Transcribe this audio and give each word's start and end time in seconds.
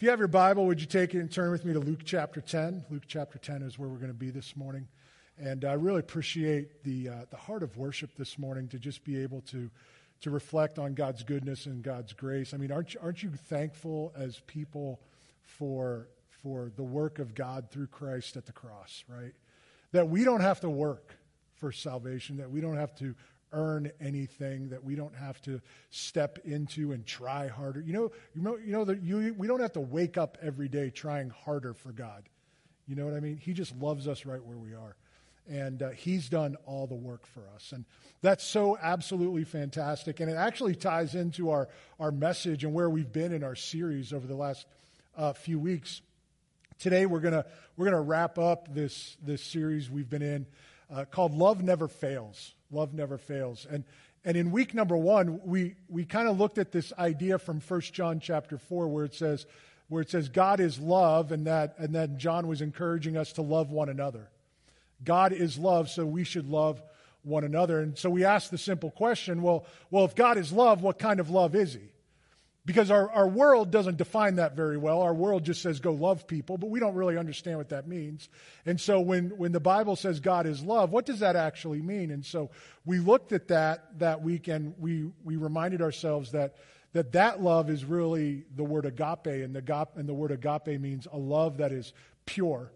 If 0.00 0.04
you 0.04 0.10
have 0.12 0.18
your 0.18 0.28
Bible, 0.28 0.64
would 0.64 0.80
you 0.80 0.86
take 0.86 1.14
it 1.14 1.18
and 1.18 1.30
turn 1.30 1.50
with 1.50 1.66
me 1.66 1.74
to 1.74 1.78
Luke 1.78 2.00
chapter 2.06 2.40
10? 2.40 2.86
Luke 2.88 3.02
chapter 3.06 3.36
10 3.36 3.60
is 3.60 3.78
where 3.78 3.86
we're 3.86 3.98
going 3.98 4.08
to 4.08 4.14
be 4.14 4.30
this 4.30 4.56
morning. 4.56 4.88
And 5.38 5.62
I 5.62 5.74
really 5.74 6.00
appreciate 6.00 6.82
the, 6.84 7.10
uh, 7.10 7.14
the 7.28 7.36
heart 7.36 7.62
of 7.62 7.76
worship 7.76 8.16
this 8.16 8.38
morning 8.38 8.66
to 8.68 8.78
just 8.78 9.04
be 9.04 9.22
able 9.22 9.42
to, 9.50 9.70
to 10.22 10.30
reflect 10.30 10.78
on 10.78 10.94
God's 10.94 11.22
goodness 11.22 11.66
and 11.66 11.82
God's 11.82 12.14
grace. 12.14 12.54
I 12.54 12.56
mean, 12.56 12.72
aren't 12.72 12.94
you, 12.94 13.00
aren't 13.02 13.22
you 13.22 13.28
thankful 13.28 14.14
as 14.16 14.40
people 14.46 15.00
for, 15.42 16.08
for 16.30 16.72
the 16.76 16.82
work 16.82 17.18
of 17.18 17.34
God 17.34 17.68
through 17.70 17.88
Christ 17.88 18.38
at 18.38 18.46
the 18.46 18.52
cross, 18.52 19.04
right? 19.06 19.34
That 19.92 20.08
we 20.08 20.24
don't 20.24 20.40
have 20.40 20.60
to 20.60 20.70
work 20.70 21.14
for 21.56 21.72
salvation, 21.72 22.38
that 22.38 22.50
we 22.50 22.62
don't 22.62 22.78
have 22.78 22.94
to 23.00 23.14
earn 23.52 23.90
anything, 24.00 24.68
that 24.70 24.84
we 24.84 24.94
don't 24.94 25.14
have 25.14 25.40
to 25.42 25.60
step 25.90 26.38
into 26.44 26.92
and 26.92 27.06
try 27.06 27.48
harder. 27.48 27.80
You 27.80 27.92
know, 27.92 28.12
you 28.34 28.42
know, 28.42 28.56
you 28.56 28.72
know 28.72 28.84
that 28.84 29.02
you, 29.02 29.34
we 29.36 29.46
don't 29.46 29.60
have 29.60 29.72
to 29.72 29.80
wake 29.80 30.16
up 30.16 30.38
every 30.42 30.68
day 30.68 30.90
trying 30.90 31.30
harder 31.30 31.74
for 31.74 31.92
God. 31.92 32.28
You 32.86 32.96
know 32.96 33.04
what 33.04 33.14
I 33.14 33.20
mean? 33.20 33.36
He 33.36 33.52
just 33.52 33.74
loves 33.76 34.08
us 34.08 34.26
right 34.26 34.42
where 34.44 34.56
we 34.56 34.74
are. 34.74 34.96
And 35.48 35.82
uh, 35.82 35.90
he's 35.90 36.28
done 36.28 36.56
all 36.66 36.86
the 36.86 36.94
work 36.94 37.26
for 37.26 37.42
us. 37.54 37.72
And 37.72 37.84
that's 38.22 38.44
so 38.44 38.78
absolutely 38.80 39.44
fantastic. 39.44 40.20
And 40.20 40.30
it 40.30 40.34
actually 40.34 40.74
ties 40.74 41.14
into 41.14 41.50
our, 41.50 41.68
our 41.98 42.12
message 42.12 42.62
and 42.64 42.72
where 42.72 42.90
we've 42.90 43.10
been 43.10 43.32
in 43.32 43.42
our 43.42 43.56
series 43.56 44.12
over 44.12 44.26
the 44.26 44.34
last 44.34 44.66
uh, 45.16 45.32
few 45.32 45.58
weeks. 45.58 46.02
Today, 46.78 47.04
we're 47.06 47.20
going 47.20 47.42
we're 47.76 47.84
gonna 47.84 48.00
wrap 48.00 48.38
up 48.38 48.72
this, 48.74 49.16
this 49.22 49.42
series 49.42 49.90
we've 49.90 50.08
been 50.08 50.22
in 50.22 50.46
uh, 50.92 51.04
called 51.04 51.34
Love 51.34 51.62
Never 51.62 51.88
Fails. 51.88 52.54
Love 52.70 52.94
never 52.94 53.18
fails. 53.18 53.66
And, 53.70 53.84
and 54.24 54.36
in 54.36 54.50
week 54.50 54.74
number 54.74 54.96
one, 54.96 55.40
we, 55.44 55.74
we 55.88 56.04
kind 56.04 56.28
of 56.28 56.38
looked 56.38 56.58
at 56.58 56.72
this 56.72 56.92
idea 56.98 57.38
from 57.38 57.60
1 57.60 57.80
John 57.80 58.20
chapter 58.20 58.58
4 58.58 58.88
where 58.88 59.04
it 59.04 59.14
says, 59.14 59.46
where 59.90 60.02
it 60.02 60.08
says 60.08 60.28
God 60.28 60.60
is 60.60 60.78
love, 60.78 61.32
and 61.32 61.46
that 61.46 61.74
and 61.76 61.92
then 61.92 62.16
John 62.16 62.46
was 62.46 62.62
encouraging 62.62 63.16
us 63.16 63.32
to 63.34 63.42
love 63.42 63.72
one 63.72 63.88
another. 63.88 64.28
God 65.04 65.32
is 65.32 65.58
love, 65.58 65.90
so 65.90 66.06
we 66.06 66.22
should 66.22 66.48
love 66.48 66.80
one 67.24 67.44
another. 67.44 67.80
And 67.80 67.98
so 67.98 68.08
we 68.08 68.24
asked 68.24 68.52
the 68.52 68.58
simple 68.58 68.90
question, 68.90 69.42
well, 69.42 69.66
well, 69.90 70.04
if 70.04 70.14
God 70.14 70.38
is 70.38 70.52
love, 70.52 70.80
what 70.80 70.98
kind 70.98 71.18
of 71.18 71.28
love 71.28 71.54
is 71.54 71.74
he? 71.74 71.90
Because 72.70 72.92
our, 72.92 73.10
our 73.10 73.26
world 73.26 73.72
doesn't 73.72 73.96
define 73.96 74.36
that 74.36 74.54
very 74.54 74.76
well. 74.76 75.00
Our 75.02 75.12
world 75.12 75.42
just 75.42 75.60
says 75.60 75.80
go 75.80 75.90
love 75.90 76.28
people, 76.28 76.56
but 76.56 76.70
we 76.70 76.78
don't 76.78 76.94
really 76.94 77.18
understand 77.18 77.58
what 77.58 77.70
that 77.70 77.88
means. 77.88 78.28
And 78.64 78.80
so 78.80 79.00
when, 79.00 79.30
when 79.30 79.50
the 79.50 79.58
Bible 79.58 79.96
says 79.96 80.20
God 80.20 80.46
is 80.46 80.62
love, 80.62 80.92
what 80.92 81.04
does 81.04 81.18
that 81.18 81.34
actually 81.34 81.82
mean? 81.82 82.12
And 82.12 82.24
so 82.24 82.50
we 82.84 83.00
looked 83.00 83.32
at 83.32 83.48
that 83.48 83.98
that 83.98 84.22
week 84.22 84.46
and 84.46 84.72
we, 84.78 85.10
we 85.24 85.34
reminded 85.34 85.82
ourselves 85.82 86.30
that, 86.30 86.58
that 86.92 87.10
that 87.10 87.42
love 87.42 87.70
is 87.70 87.84
really 87.84 88.44
the 88.54 88.62
word 88.62 88.86
agape, 88.86 89.26
and 89.26 89.52
the, 89.52 89.88
and 89.96 90.08
the 90.08 90.14
word 90.14 90.30
agape 90.30 90.80
means 90.80 91.08
a 91.12 91.18
love 91.18 91.56
that 91.56 91.72
is 91.72 91.92
pure, 92.24 92.70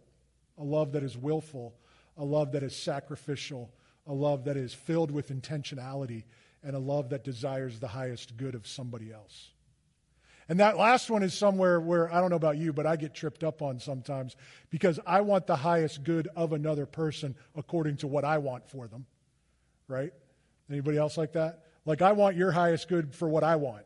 a 0.59 0.65
love 0.65 0.91
that 0.95 1.05
is 1.05 1.17
willful, 1.17 1.73
a 2.17 2.25
love 2.25 2.51
that 2.51 2.65
is 2.65 2.75
sacrificial, 2.75 3.71
a 4.09 4.13
love 4.13 4.47
that 4.47 4.57
is 4.57 4.75
filled 4.75 5.13
with 5.13 5.29
intentionality, 5.29 6.25
and 6.65 6.75
a 6.75 6.81
love 6.81 7.11
that 7.11 7.23
desires 7.23 7.79
the 7.79 7.87
highest 7.87 8.37
good 8.37 8.57
of 8.57 8.67
somebody 8.67 9.13
else. 9.13 9.51
And 10.49 10.61
that 10.61 10.77
last 10.77 11.11
one 11.11 11.23
is 11.23 11.33
somewhere 11.33 11.81
where 11.81 12.13
I 12.13 12.21
don't 12.21 12.31
know 12.31 12.37
about 12.37 12.59
you, 12.59 12.73
but 12.73 12.87
I 12.87 12.97
get 12.97 13.15
tripped 13.15 13.43
up 13.43 13.63
on 13.63 13.79
sometimes 13.81 14.37
because 14.71 15.01
I 15.07 15.23
want 15.23 15.47
the 15.47 15.57
highest 15.57 16.05
good 16.05 16.29
of 16.37 16.53
another 16.53 16.87
person 16.87 17.35
according 17.57 17.99
to 17.99 18.07
what 18.07 18.25
I 18.25 18.39
want 18.39 18.69
for 18.69 18.87
them. 18.87 19.07
Right? 19.89 20.13
Anybody 20.71 20.99
else 20.99 21.17
like 21.17 21.33
that? 21.33 21.65
Like 21.87 22.03
I 22.03 22.13
want 22.13 22.37
your 22.37 22.53
highest 22.53 22.89
good 22.89 23.15
for 23.15 23.29
what 23.29 23.45
I 23.45 23.57
want, 23.57 23.85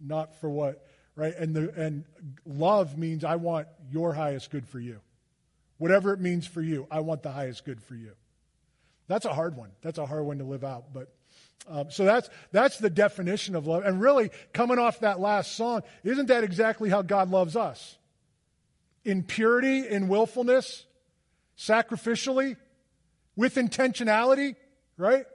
not 0.00 0.40
for 0.40 0.50
what, 0.50 0.84
right? 1.14 1.34
And 1.36 1.54
the 1.54 1.72
and 1.76 2.04
love 2.44 2.98
means 2.98 3.24
I 3.24 3.36
want 3.36 3.68
your 3.90 4.12
highest 4.12 4.50
good 4.50 4.66
for 4.66 4.80
you. 4.80 5.00
Whatever 5.78 6.12
it 6.12 6.20
means 6.20 6.46
for 6.46 6.62
you, 6.62 6.86
I 6.90 7.00
want 7.00 7.22
the 7.22 7.30
highest 7.30 7.64
good 7.64 7.82
for 7.82 7.94
you. 7.94 8.12
That's 9.08 9.24
a 9.24 9.32
hard 9.32 9.56
one. 9.56 9.70
That's 9.82 9.98
a 9.98 10.06
hard 10.06 10.24
one 10.24 10.38
to 10.38 10.44
live 10.44 10.64
out, 10.64 10.92
but 10.92 11.12
um, 11.68 11.90
so 11.90 12.04
that's, 12.04 12.30
that's 12.52 12.78
the 12.78 12.90
definition 12.90 13.56
of 13.56 13.66
love. 13.66 13.84
And 13.84 14.00
really, 14.00 14.30
coming 14.52 14.78
off 14.78 15.00
that 15.00 15.18
last 15.18 15.56
song, 15.56 15.82
isn't 16.04 16.26
that 16.26 16.44
exactly 16.44 16.90
how 16.90 17.02
God 17.02 17.30
loves 17.30 17.56
us? 17.56 17.96
In 19.04 19.22
purity, 19.22 19.86
in 19.86 20.08
willfulness, 20.08 20.84
sacrificially, 21.58 22.56
with 23.34 23.56
intentionality, 23.56 24.56
right? 24.96 25.26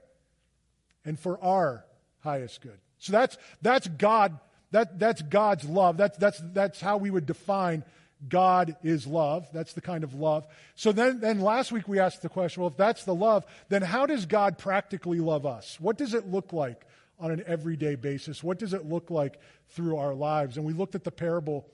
And 1.06 1.20
for 1.20 1.42
our 1.44 1.86
highest 2.20 2.62
good. 2.62 2.80
So 2.98 3.12
that's, 3.12 3.38
that's 3.62 3.88
God, 3.88 4.40
that, 4.72 5.00
that's 5.00 5.22
God's 5.22 5.66
love. 5.66 5.98
That's, 5.98 6.18
that's, 6.18 6.42
that's 6.54 6.80
how 6.80 6.98
we 6.98 7.10
would 7.10 7.26
define 7.26 7.84
God 8.28 8.76
is 8.84 9.08
love. 9.08 9.48
That's 9.52 9.74
the 9.74 9.82
kind 9.82 10.04
of 10.04 10.14
love. 10.14 10.46
So 10.76 10.92
then, 10.92 11.20
then 11.20 11.42
last 11.42 11.72
week 11.72 11.88
we 11.88 12.00
asked 12.00 12.22
the 12.22 12.30
question 12.30 12.62
well, 12.62 12.70
if 12.70 12.78
that's 12.78 13.04
the 13.04 13.16
love, 13.16 13.46
then 13.70 13.82
how 13.82 14.06
does 14.06 14.26
God 14.26 14.58
practically 14.58 15.20
love 15.20 15.46
us? 15.46 15.80
What 15.80 15.98
does 15.98 16.14
it 16.14 16.28
look 16.28 16.54
like 16.54 16.86
on 17.20 17.32
an 17.32 17.44
everyday 17.48 17.96
basis? 17.96 18.44
What 18.44 18.60
does 18.60 18.74
it 18.74 18.86
look 18.86 19.10
like 19.10 19.40
through 19.70 19.98
our 19.98 20.14
lives? 20.14 20.58
And 20.58 20.66
we 20.66 20.74
looked 20.74 20.96
at 20.96 21.04
the 21.04 21.12
parable 21.12 21.68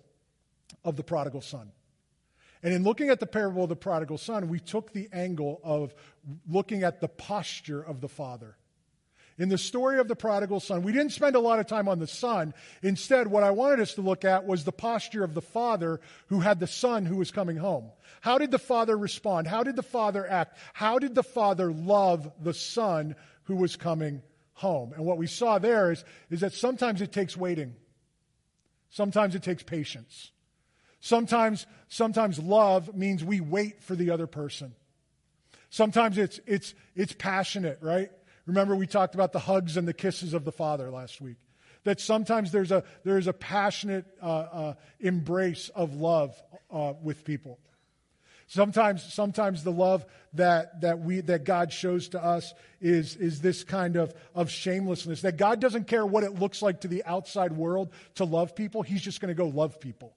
of 0.83 0.95
the 0.95 1.03
prodigal 1.03 1.41
son. 1.41 1.71
And 2.63 2.73
in 2.73 2.83
looking 2.83 3.09
at 3.09 3.19
the 3.19 3.27
parable 3.27 3.63
of 3.63 3.69
the 3.69 3.75
prodigal 3.75 4.17
son, 4.17 4.47
we 4.47 4.59
took 4.59 4.91
the 4.91 5.09
angle 5.13 5.59
of 5.63 5.93
looking 6.49 6.83
at 6.83 7.01
the 7.01 7.07
posture 7.07 7.81
of 7.81 8.01
the 8.01 8.09
father. 8.09 8.57
In 9.39 9.49
the 9.49 9.57
story 9.57 9.99
of 9.99 10.07
the 10.07 10.15
prodigal 10.15 10.59
son, 10.59 10.81
we 10.81 10.91
didn't 10.91 11.11
spend 11.11 11.35
a 11.35 11.39
lot 11.39 11.59
of 11.59 11.67
time 11.67 11.87
on 11.87 11.99
the 11.99 12.07
son. 12.07 12.55
Instead, 12.81 13.27
what 13.27 13.43
I 13.43 13.51
wanted 13.51 13.79
us 13.79 13.93
to 13.93 14.01
look 14.01 14.25
at 14.25 14.47
was 14.47 14.63
the 14.63 14.71
posture 14.71 15.23
of 15.23 15.35
the 15.35 15.43
father 15.43 15.99
who 16.27 16.39
had 16.39 16.59
the 16.59 16.65
son 16.65 17.05
who 17.05 17.17
was 17.17 17.29
coming 17.29 17.57
home. 17.57 17.91
How 18.21 18.39
did 18.39 18.49
the 18.49 18.57
father 18.57 18.97
respond? 18.97 19.45
How 19.45 19.63
did 19.63 19.75
the 19.75 19.83
father 19.83 20.27
act? 20.27 20.57
How 20.73 20.97
did 20.97 21.13
the 21.13 21.23
father 21.23 21.71
love 21.71 22.31
the 22.41 22.53
son 22.53 23.15
who 23.43 23.57
was 23.57 23.75
coming 23.75 24.23
home? 24.53 24.93
And 24.93 25.05
what 25.05 25.19
we 25.19 25.27
saw 25.27 25.59
there 25.59 25.91
is, 25.91 26.03
is 26.31 26.39
that 26.39 26.53
sometimes 26.53 27.01
it 27.01 27.11
takes 27.11 27.37
waiting. 27.37 27.75
Sometimes 28.89 29.35
it 29.35 29.43
takes 29.43 29.61
patience. 29.61 30.31
Sometimes, 30.99 31.67
sometimes 31.89 32.39
love 32.39 32.95
means 32.95 33.23
we 33.23 33.39
wait 33.39 33.83
for 33.83 33.95
the 33.95 34.09
other 34.09 34.25
person. 34.25 34.73
Sometimes 35.69 36.17
it's, 36.17 36.39
it's, 36.47 36.73
it's 36.95 37.13
passionate, 37.13 37.77
right? 37.81 38.09
Remember, 38.47 38.75
we 38.75 38.87
talked 38.87 39.13
about 39.13 39.33
the 39.33 39.39
hugs 39.39 39.77
and 39.77 39.87
the 39.87 39.93
kisses 39.93 40.33
of 40.33 40.45
the 40.45 40.51
Father 40.51 40.89
last 40.89 41.21
week. 41.21 41.37
That 41.83 41.99
sometimes 42.01 42.51
there's 42.51 42.71
a, 42.71 42.83
there's 43.03 43.27
a 43.27 43.33
passionate 43.33 44.05
uh, 44.21 44.25
uh, 44.25 44.73
embrace 44.99 45.69
of 45.69 45.95
love 45.95 46.35
uh, 46.71 46.93
with 47.01 47.23
people. 47.23 47.59
Sometimes, 48.47 49.03
sometimes 49.03 49.63
the 49.65 49.71
love 49.71 50.05
that, 50.33 50.79
that, 50.81 50.99
we, 50.99 51.19
that 51.21 51.43
God 51.43 51.73
shows 51.73 52.09
to 52.09 52.23
us 52.23 52.53
is, 52.79 53.17
is 53.17 53.41
this 53.41 53.65
kind 53.65 53.97
of, 53.97 54.13
of 54.33 54.49
shamelessness. 54.49 55.21
That 55.21 55.35
God 55.35 55.59
doesn't 55.59 55.87
care 55.87 56.05
what 56.05 56.23
it 56.23 56.39
looks 56.39 56.61
like 56.61 56.81
to 56.81 56.87
the 56.87 57.03
outside 57.03 57.51
world 57.51 57.91
to 58.15 58.23
love 58.23 58.55
people. 58.55 58.83
He's 58.83 59.01
just 59.01 59.19
going 59.19 59.35
to 59.35 59.35
go 59.35 59.47
love 59.47 59.81
people. 59.81 60.13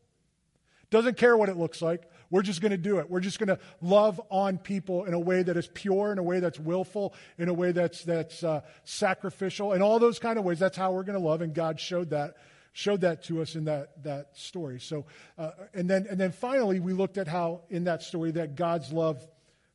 Doesn't 0.90 1.16
care 1.16 1.36
what 1.36 1.48
it 1.48 1.56
looks 1.56 1.82
like. 1.82 2.02
We're 2.30 2.42
just 2.42 2.60
going 2.60 2.70
to 2.70 2.78
do 2.78 2.98
it. 2.98 3.10
We're 3.10 3.20
just 3.20 3.38
going 3.38 3.48
to 3.48 3.58
love 3.80 4.20
on 4.30 4.58
people 4.58 5.04
in 5.04 5.14
a 5.14 5.18
way 5.18 5.42
that 5.42 5.56
is 5.56 5.66
pure, 5.66 6.12
in 6.12 6.18
a 6.18 6.22
way 6.22 6.40
that's 6.40 6.60
willful, 6.60 7.14
in 7.38 7.48
a 7.48 7.52
way 7.52 7.72
that's, 7.72 8.04
that's 8.04 8.44
uh, 8.44 8.60
sacrificial, 8.84 9.72
in 9.72 9.82
all 9.82 9.98
those 9.98 10.18
kind 10.18 10.38
of 10.38 10.44
ways. 10.44 10.58
That's 10.58 10.76
how 10.76 10.92
we're 10.92 11.02
going 11.02 11.18
to 11.18 11.24
love, 11.24 11.42
and 11.42 11.52
God 11.54 11.80
showed 11.80 12.10
that 12.10 12.36
showed 12.72 13.00
that 13.00 13.24
to 13.24 13.42
us 13.42 13.56
in 13.56 13.64
that, 13.64 14.02
that 14.04 14.36
story. 14.36 14.78
So, 14.80 15.06
uh, 15.36 15.50
and 15.74 15.88
then 15.88 16.06
and 16.08 16.18
then 16.18 16.32
finally, 16.32 16.80
we 16.80 16.92
looked 16.92 17.18
at 17.18 17.26
how 17.26 17.62
in 17.68 17.84
that 17.84 18.02
story 18.02 18.30
that 18.32 18.54
God's 18.54 18.92
love 18.92 19.26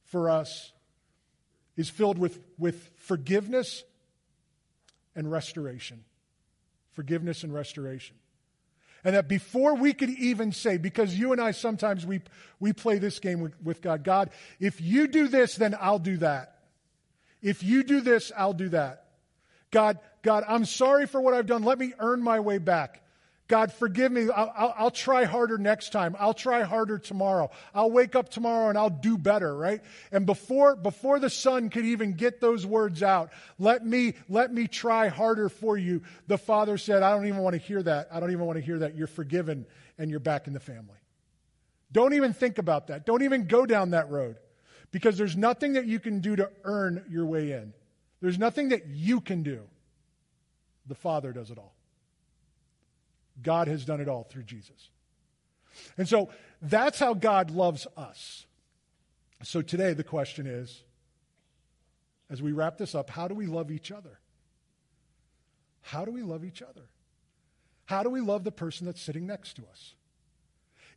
for 0.05 0.29
us 0.29 0.71
is 1.75 1.89
filled 1.89 2.17
with 2.17 2.39
with 2.57 2.89
forgiveness 2.95 3.83
and 5.15 5.29
restoration. 5.29 6.03
Forgiveness 6.93 7.43
and 7.43 7.53
restoration. 7.53 8.15
And 9.05 9.15
that 9.15 9.27
before 9.27 9.75
we 9.75 9.93
could 9.93 10.09
even 10.09 10.51
say, 10.51 10.77
because 10.77 11.17
you 11.17 11.31
and 11.31 11.39
I 11.39 11.51
sometimes 11.51 12.07
we, 12.07 12.21
we 12.59 12.73
play 12.73 12.97
this 12.97 13.19
game 13.19 13.39
with, 13.39 13.53
with 13.63 13.81
God, 13.81 14.03
God, 14.03 14.31
if 14.59 14.81
you 14.81 15.07
do 15.07 15.27
this, 15.27 15.55
then 15.55 15.77
I'll 15.79 15.99
do 15.99 16.17
that. 16.17 16.55
If 17.39 17.61
you 17.61 17.83
do 17.83 18.01
this, 18.01 18.31
I'll 18.35 18.53
do 18.53 18.69
that. 18.69 19.05
God, 19.69 19.99
God, 20.23 20.43
I'm 20.47 20.65
sorry 20.65 21.05
for 21.05 21.21
what 21.21 21.35
I've 21.35 21.45
done. 21.45 21.61
Let 21.61 21.77
me 21.77 21.93
earn 21.99 22.23
my 22.23 22.39
way 22.39 22.57
back. 22.57 23.03
God, 23.47 23.71
forgive 23.71 24.11
me. 24.11 24.27
I'll, 24.29 24.51
I'll, 24.57 24.75
I'll, 24.75 24.91
try 24.91 25.25
harder 25.25 25.59
next 25.59 25.91
time. 25.91 26.15
I'll 26.19 26.33
try 26.33 26.63
harder 26.63 26.97
tomorrow. 26.97 27.51
I'll 27.75 27.91
wake 27.91 28.15
up 28.15 28.29
tomorrow 28.29 28.69
and 28.69 28.77
I'll 28.77 28.89
do 28.89 29.19
better, 29.19 29.55
right? 29.55 29.81
And 30.11 30.25
before, 30.25 30.75
before 30.75 31.19
the 31.19 31.29
son 31.29 31.69
could 31.69 31.85
even 31.85 32.13
get 32.13 32.41
those 32.41 32.65
words 32.65 33.03
out, 33.03 33.31
let 33.59 33.85
me, 33.85 34.15
let 34.29 34.51
me 34.51 34.67
try 34.67 35.09
harder 35.09 35.49
for 35.49 35.77
you. 35.77 36.01
The 36.25 36.39
father 36.39 36.79
said, 36.79 37.03
I 37.03 37.11
don't 37.11 37.27
even 37.27 37.41
want 37.41 37.53
to 37.53 37.61
hear 37.61 37.83
that. 37.83 38.07
I 38.11 38.19
don't 38.19 38.31
even 38.31 38.45
want 38.45 38.57
to 38.57 38.65
hear 38.65 38.79
that. 38.79 38.95
You're 38.95 39.05
forgiven 39.05 39.67
and 39.99 40.09
you're 40.09 40.19
back 40.19 40.47
in 40.47 40.53
the 40.53 40.59
family. 40.59 40.97
Don't 41.91 42.13
even 42.13 42.33
think 42.33 42.57
about 42.57 42.87
that. 42.87 43.05
Don't 43.05 43.21
even 43.21 43.45
go 43.45 43.67
down 43.67 43.91
that 43.91 44.09
road 44.09 44.37
because 44.91 45.19
there's 45.19 45.37
nothing 45.37 45.73
that 45.73 45.85
you 45.85 45.99
can 45.99 46.19
do 46.19 46.35
to 46.35 46.49
earn 46.63 47.05
your 47.09 47.27
way 47.27 47.51
in. 47.51 47.73
There's 48.21 48.39
nothing 48.39 48.69
that 48.69 48.87
you 48.87 49.21
can 49.21 49.43
do. 49.43 49.61
The 50.87 50.95
father 50.95 51.31
does 51.31 51.51
it 51.51 51.59
all. 51.59 51.74
God 53.41 53.67
has 53.67 53.85
done 53.85 54.01
it 54.01 54.07
all 54.07 54.23
through 54.23 54.43
Jesus. 54.43 54.89
And 55.97 56.07
so 56.07 56.29
that's 56.61 56.99
how 56.99 57.13
God 57.13 57.51
loves 57.51 57.85
us. 57.97 58.45
So 59.43 59.61
today 59.61 59.93
the 59.93 60.03
question 60.03 60.47
is 60.47 60.83
as 62.29 62.41
we 62.41 62.51
wrap 62.51 62.77
this 62.77 62.95
up, 62.95 63.09
how 63.09 63.27
do 63.27 63.35
we 63.35 63.45
love 63.45 63.71
each 63.71 63.91
other? 63.91 64.19
How 65.81 66.05
do 66.05 66.11
we 66.11 66.23
love 66.23 66.43
each 66.43 66.61
other? 66.61 66.89
How 67.85 68.01
do 68.01 68.09
we 68.09 68.21
love 68.21 68.43
the 68.43 68.51
person 68.51 68.85
that's 68.85 69.01
sitting 69.01 69.27
next 69.27 69.55
to 69.57 69.63
us? 69.71 69.93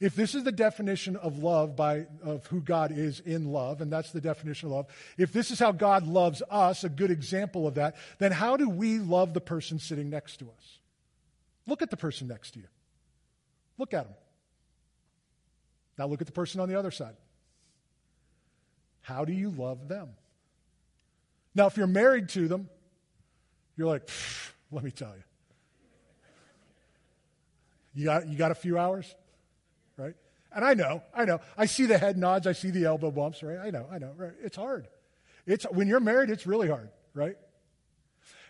If 0.01 0.15
this 0.15 0.35
is 0.35 0.45
the 0.45 0.53
definition 0.53 1.17
of 1.17 1.43
love 1.43 1.75
by 1.75 2.07
of 2.23 2.47
who 2.47 2.61
God 2.61 2.97
is 2.97 3.21
in 3.21 3.53
love, 3.53 3.81
and 3.81 3.93
that's 3.93 4.13
the 4.13 4.21
definition 4.21 4.69
of 4.69 4.73
love, 4.73 4.87
if 5.19 5.33
this 5.33 5.51
is 5.51 5.59
how 5.59 5.73
God 5.73 6.07
loves 6.07 6.41
us, 6.51 6.85
a 6.85 6.89
good 6.89 7.11
example 7.11 7.67
of 7.67 7.75
that, 7.75 7.97
then 8.19 8.31
how 8.31 8.57
do 8.57 8.69
we 8.69 9.01
love 9.01 9.35
the 9.35 9.41
person 9.41 9.79
sitting 9.79 10.09
next 10.09 10.39
to 10.39 10.47
us? 10.47 10.79
Look 11.69 11.83
at 11.83 11.91
the 11.91 11.97
person 11.97 12.27
next 12.27 12.53
to 12.53 12.61
you. 12.61 12.67
Look 13.77 13.95
at 13.95 14.07
them. 14.07 14.15
Now 15.99 16.07
look 16.07 16.21
at 16.21 16.27
the 16.27 16.33
person 16.33 16.61
on 16.61 16.69
the 16.69 16.79
other 16.79 16.91
side. 16.91 17.15
How 19.03 19.25
do 19.25 19.33
you 19.33 19.51
love 19.51 19.87
them? 19.89 20.09
Now, 21.55 21.67
if 21.67 21.77
you're 21.77 21.87
married 21.87 22.31
to 22.31 22.49
them, 22.49 22.69
you're 23.77 23.87
like, 23.87 24.09
let 24.73 24.83
me 24.83 24.91
tell 24.91 25.15
you. 25.15 25.23
You 27.95 28.05
got, 28.05 28.29
you 28.29 28.37
got 28.37 28.51
a 28.51 28.55
few 28.55 28.79
hours? 28.79 29.15
right? 29.99 30.15
And 30.55 30.65
I 30.65 30.75
know, 30.75 31.03
I 31.13 31.27
know. 31.27 31.41
I 31.57 31.67
see 31.67 31.85
the 31.85 31.99
head 31.99 32.17
nods, 32.17 32.47
I 32.47 32.53
see 32.53 32.71
the 32.71 32.87
elbow 32.87 33.11
bumps, 33.11 33.43
right? 33.43 33.59
I 33.59 33.71
know, 33.71 33.87
I 33.91 33.99
know. 33.99 34.13
Right? 34.17 34.33
It's 34.43 34.57
hard. 34.57 34.89
It's 35.47 35.65
when 35.65 35.89
you're 35.89 36.01
married, 36.01 36.31
it's 36.31 36.47
really 36.47 36.69
hard, 36.69 36.89
right? 37.13 37.37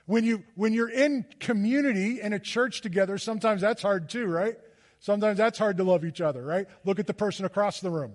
When 0.09 0.25
you 0.25 0.43
when 0.55 0.73
you're 0.73 0.89
in 0.89 1.27
community 1.39 2.23
in 2.23 2.33
a 2.33 2.39
church 2.39 2.81
together, 2.81 3.19
sometimes 3.19 3.61
that's 3.61 3.83
hard 3.83 4.09
too, 4.09 4.25
right? 4.25 4.57
Sometimes 5.01 5.37
that's 5.37 5.59
hard 5.59 5.77
to 5.77 5.85
love 5.85 6.03
each 6.03 6.23
other, 6.23 6.43
right? 6.43 6.67
Look 6.87 6.99
at 6.99 7.07
the 7.07 7.13
person 7.13 7.45
across 7.45 7.81
the 7.81 7.91
room, 7.91 8.15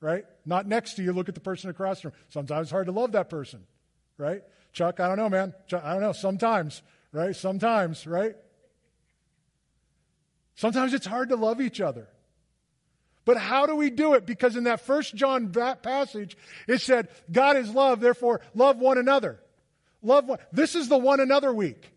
right? 0.00 0.24
Not 0.46 0.68
next 0.68 0.94
to 0.94 1.02
you, 1.02 1.12
look 1.12 1.28
at 1.28 1.34
the 1.34 1.40
person 1.40 1.70
across 1.70 2.02
the 2.02 2.10
room. 2.10 2.16
Sometimes 2.28 2.66
it's 2.66 2.70
hard 2.70 2.86
to 2.86 2.92
love 2.92 3.10
that 3.12 3.30
person, 3.30 3.64
right? 4.16 4.44
Chuck, 4.72 5.00
I 5.00 5.08
don't 5.08 5.16
know, 5.16 5.28
man. 5.28 5.54
Chuck, 5.66 5.82
I 5.84 5.94
don't 5.94 6.02
know. 6.02 6.12
Sometimes, 6.12 6.82
right? 7.10 7.34
Sometimes, 7.34 8.06
right? 8.06 8.36
Sometimes 10.54 10.94
it's 10.94 11.06
hard 11.06 11.30
to 11.30 11.36
love 11.36 11.60
each 11.60 11.80
other. 11.80 12.06
But 13.24 13.38
how 13.38 13.66
do 13.66 13.74
we 13.74 13.90
do 13.90 14.14
it? 14.14 14.24
Because 14.24 14.54
in 14.54 14.64
that 14.64 14.82
first 14.82 15.16
John 15.16 15.50
passage, 15.50 16.36
it 16.68 16.80
said, 16.80 17.08
God 17.32 17.56
is 17.56 17.70
love, 17.70 17.98
therefore 17.98 18.40
love 18.54 18.78
one 18.78 18.98
another. 18.98 19.40
Love 20.04 20.26
one. 20.26 20.38
This 20.52 20.74
is 20.74 20.88
the 20.88 20.98
one 20.98 21.18
another 21.18 21.52
week. 21.52 21.90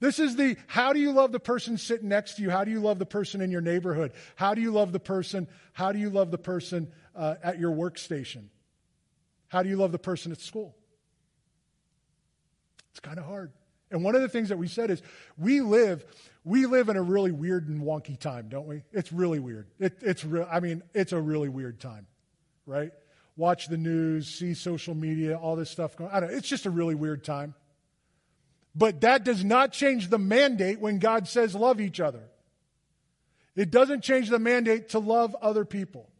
This 0.00 0.18
is 0.18 0.36
the 0.36 0.56
how 0.66 0.92
do 0.92 1.00
you 1.00 1.12
love 1.12 1.32
the 1.32 1.40
person 1.40 1.78
sitting 1.78 2.08
next 2.08 2.34
to 2.34 2.42
you? 2.42 2.50
How 2.50 2.64
do 2.64 2.70
you 2.70 2.80
love 2.80 2.98
the 2.98 3.06
person 3.06 3.40
in 3.40 3.50
your 3.50 3.62
neighborhood? 3.62 4.12
How 4.34 4.52
do 4.52 4.60
you 4.60 4.70
love 4.70 4.92
the 4.92 5.00
person? 5.00 5.48
How 5.72 5.92
do 5.92 5.98
you 5.98 6.10
love 6.10 6.30
the 6.30 6.38
person 6.38 6.92
uh, 7.14 7.36
at 7.42 7.58
your 7.58 7.70
workstation? 7.70 8.48
How 9.48 9.62
do 9.62 9.70
you 9.70 9.76
love 9.76 9.92
the 9.92 9.98
person 9.98 10.32
at 10.32 10.40
school? 10.40 10.76
It's 12.90 13.00
kind 13.00 13.18
of 13.18 13.24
hard. 13.24 13.52
And 13.90 14.02
one 14.02 14.16
of 14.16 14.22
the 14.22 14.28
things 14.28 14.48
that 14.48 14.58
we 14.58 14.68
said 14.68 14.90
is 14.90 15.00
we 15.38 15.60
live 15.60 16.04
we 16.44 16.66
live 16.66 16.88
in 16.88 16.96
a 16.96 17.02
really 17.02 17.32
weird 17.32 17.68
and 17.68 17.80
wonky 17.80 18.18
time, 18.18 18.48
don't 18.48 18.66
we? 18.66 18.82
It's 18.92 19.12
really 19.12 19.40
weird. 19.40 19.68
It, 19.80 19.98
it's 20.02 20.24
real. 20.24 20.46
I 20.50 20.60
mean, 20.60 20.82
it's 20.94 21.12
a 21.12 21.20
really 21.20 21.48
weird 21.48 21.80
time, 21.80 22.06
right? 22.66 22.92
Watch 23.36 23.68
the 23.68 23.76
news, 23.76 24.28
see 24.28 24.54
social 24.54 24.94
media, 24.94 25.36
all 25.36 25.56
this 25.56 25.70
stuff 25.70 25.96
going. 25.96 26.10
I 26.10 26.20
don't. 26.20 26.30
It's 26.30 26.48
just 26.48 26.64
a 26.64 26.70
really 26.70 26.94
weird 26.94 27.22
time. 27.22 27.54
But 28.74 29.02
that 29.02 29.24
does 29.24 29.44
not 29.44 29.72
change 29.72 30.08
the 30.08 30.18
mandate 30.18 30.80
when 30.80 30.98
God 30.98 31.28
says 31.28 31.54
love 31.54 31.80
each 31.80 32.00
other. 32.00 32.22
It 33.54 33.70
doesn't 33.70 34.02
change 34.02 34.28
the 34.28 34.38
mandate 34.38 34.90
to 34.90 34.98
love 34.98 35.34
other 35.40 35.64
people. 35.64 36.10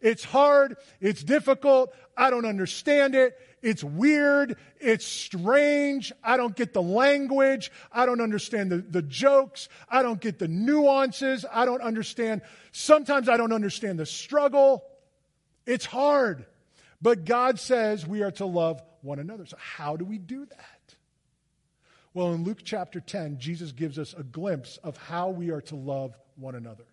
It's 0.00 0.24
hard. 0.24 0.76
It's 1.00 1.22
difficult. 1.22 1.94
I 2.16 2.30
don't 2.30 2.44
understand 2.44 3.14
it. 3.14 3.38
It's 3.62 3.84
weird. 3.84 4.56
It's 4.80 5.06
strange. 5.06 6.12
I 6.22 6.36
don't 6.36 6.54
get 6.54 6.72
the 6.72 6.82
language. 6.82 7.70
I 7.92 8.04
don't 8.06 8.20
understand 8.20 8.70
the, 8.72 8.78
the 8.78 9.02
jokes. 9.02 9.68
I 9.88 10.02
don't 10.02 10.20
get 10.20 10.40
the 10.40 10.48
nuances. 10.48 11.44
I 11.50 11.64
don't 11.64 11.82
understand. 11.82 12.42
Sometimes 12.72 13.28
I 13.28 13.36
don't 13.36 13.52
understand 13.52 14.00
the 14.00 14.06
struggle. 14.06 14.84
It's 15.66 15.86
hard. 15.86 16.46
But 17.00 17.24
God 17.24 17.58
says 17.58 18.06
we 18.06 18.22
are 18.22 18.30
to 18.32 18.46
love 18.46 18.82
one 19.02 19.18
another. 19.18 19.46
So, 19.46 19.56
how 19.58 19.96
do 19.96 20.04
we 20.04 20.18
do 20.18 20.46
that? 20.46 20.94
Well, 22.14 22.32
in 22.32 22.44
Luke 22.44 22.60
chapter 22.62 23.00
10, 23.00 23.38
Jesus 23.38 23.72
gives 23.72 23.98
us 23.98 24.14
a 24.16 24.22
glimpse 24.22 24.78
of 24.84 24.96
how 24.96 25.30
we 25.30 25.50
are 25.50 25.62
to 25.62 25.76
love 25.76 26.16
one 26.36 26.54
another. 26.54 26.84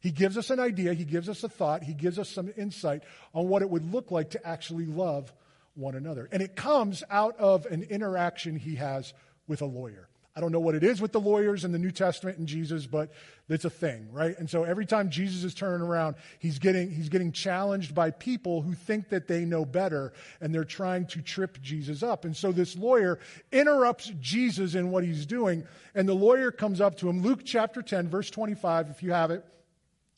He 0.00 0.10
gives 0.10 0.36
us 0.38 0.50
an 0.50 0.58
idea, 0.58 0.94
he 0.94 1.04
gives 1.04 1.28
us 1.28 1.44
a 1.44 1.48
thought, 1.48 1.82
he 1.82 1.94
gives 1.94 2.18
us 2.18 2.28
some 2.28 2.52
insight 2.56 3.02
on 3.34 3.48
what 3.48 3.62
it 3.62 3.70
would 3.70 3.92
look 3.92 4.10
like 4.10 4.30
to 4.30 4.46
actually 4.46 4.86
love 4.86 5.32
one 5.74 5.94
another. 5.94 6.28
And 6.32 6.42
it 6.42 6.56
comes 6.56 7.04
out 7.10 7.38
of 7.38 7.66
an 7.66 7.84
interaction 7.84 8.56
he 8.56 8.76
has 8.76 9.12
with 9.46 9.62
a 9.62 9.66
lawyer. 9.66 10.08
I 10.34 10.40
don't 10.40 10.50
know 10.50 10.60
what 10.60 10.74
it 10.74 10.82
is 10.82 11.02
with 11.02 11.12
the 11.12 11.20
lawyers 11.20 11.64
in 11.64 11.72
the 11.72 11.78
New 11.78 11.90
Testament 11.90 12.38
and 12.38 12.48
Jesus, 12.48 12.86
but 12.86 13.12
it's 13.50 13.66
a 13.66 13.70
thing, 13.70 14.08
right? 14.10 14.34
And 14.38 14.48
so 14.48 14.64
every 14.64 14.86
time 14.86 15.10
Jesus 15.10 15.44
is 15.44 15.52
turning 15.52 15.86
around, 15.86 16.16
he's 16.38 16.58
getting, 16.58 16.90
he's 16.90 17.10
getting 17.10 17.32
challenged 17.32 17.94
by 17.94 18.10
people 18.10 18.62
who 18.62 18.72
think 18.72 19.10
that 19.10 19.28
they 19.28 19.44
know 19.44 19.66
better 19.66 20.14
and 20.40 20.54
they're 20.54 20.64
trying 20.64 21.06
to 21.08 21.20
trip 21.20 21.60
Jesus 21.60 22.02
up. 22.02 22.24
And 22.24 22.34
so 22.34 22.50
this 22.50 22.76
lawyer 22.76 23.18
interrupts 23.50 24.10
Jesus 24.20 24.74
in 24.74 24.90
what 24.90 25.04
he's 25.04 25.26
doing, 25.26 25.64
and 25.94 26.08
the 26.08 26.14
lawyer 26.14 26.50
comes 26.50 26.80
up 26.80 26.96
to 26.98 27.10
him. 27.10 27.20
Luke 27.20 27.42
chapter 27.44 27.82
10, 27.82 28.08
verse 28.08 28.30
25, 28.30 28.88
if 28.88 29.02
you 29.02 29.12
have 29.12 29.30
it. 29.30 29.44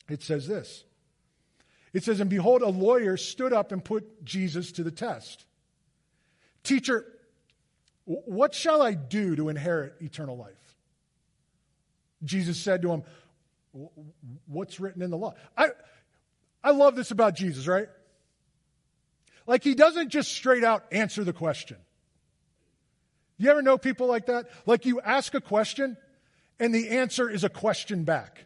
It 0.07 0.23
says 0.23 0.47
this 0.47 0.85
It 1.91 2.05
says, 2.05 2.21
And 2.21 2.29
behold, 2.29 2.61
a 2.61 2.69
lawyer 2.69 3.17
stood 3.17 3.51
up 3.51 3.73
and 3.73 3.83
put 3.83 4.23
Jesus 4.23 4.71
to 4.73 4.83
the 4.83 4.91
test. 4.91 5.45
Teacher, 6.63 7.05
what 8.05 8.53
shall 8.53 8.81
I 8.81 8.93
do 8.93 9.35
to 9.35 9.49
inherit 9.49 9.95
eternal 9.99 10.37
life? 10.37 10.53
Jesus 12.23 12.57
said 12.59 12.81
to 12.83 12.91
him, 12.91 13.03
What's 14.47 14.79
written 14.79 15.01
in 15.01 15.09
the 15.09 15.17
law? 15.17 15.33
I, 15.57 15.67
I 16.63 16.71
love 16.71 16.95
this 16.95 17.11
about 17.11 17.35
Jesus, 17.35 17.67
right? 17.67 17.89
Like 19.45 19.63
he 19.63 19.75
doesn't 19.75 20.09
just 20.09 20.31
straight 20.31 20.63
out 20.63 20.85
answer 20.91 21.23
the 21.23 21.33
question. 21.33 21.77
You 23.37 23.51
ever 23.51 23.61
know 23.61 23.77
people 23.77 24.07
like 24.07 24.27
that? 24.27 24.45
Like 24.65 24.85
you 24.85 25.01
ask 25.01 25.33
a 25.33 25.41
question 25.41 25.97
and 26.57 26.73
the 26.73 26.89
answer 26.89 27.29
is 27.29 27.43
a 27.43 27.49
question 27.49 28.05
back 28.05 28.45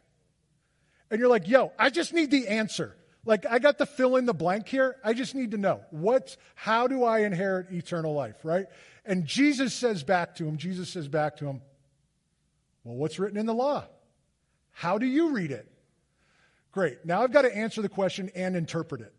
and 1.11 1.19
you're 1.19 1.29
like, 1.29 1.47
yo, 1.47 1.71
I 1.77 1.89
just 1.89 2.13
need 2.13 2.31
the 2.31 2.47
answer. 2.47 2.95
Like, 3.25 3.45
I 3.45 3.59
got 3.59 3.77
to 3.79 3.85
fill 3.85 4.15
in 4.15 4.25
the 4.25 4.33
blank 4.33 4.67
here. 4.67 4.95
I 5.03 5.13
just 5.13 5.35
need 5.35 5.51
to 5.51 5.57
know 5.57 5.81
what's, 5.91 6.37
how 6.55 6.87
do 6.87 7.03
I 7.03 7.19
inherit 7.19 7.71
eternal 7.71 8.13
life, 8.13 8.37
right? 8.43 8.65
And 9.05 9.25
Jesus 9.25 9.73
says 9.73 10.03
back 10.03 10.35
to 10.35 10.47
him, 10.47 10.57
Jesus 10.57 10.89
says 10.89 11.07
back 11.07 11.37
to 11.37 11.45
him, 11.45 11.61
well, 12.83 12.95
what's 12.95 13.19
written 13.19 13.37
in 13.37 13.45
the 13.45 13.53
law? 13.53 13.85
How 14.71 14.97
do 14.97 15.05
you 15.05 15.31
read 15.31 15.51
it? 15.51 15.69
Great. 16.71 17.05
Now 17.05 17.21
I've 17.21 17.33
got 17.33 17.41
to 17.41 17.55
answer 17.55 17.81
the 17.81 17.89
question 17.89 18.31
and 18.35 18.55
interpret 18.55 19.01
it. 19.01 19.13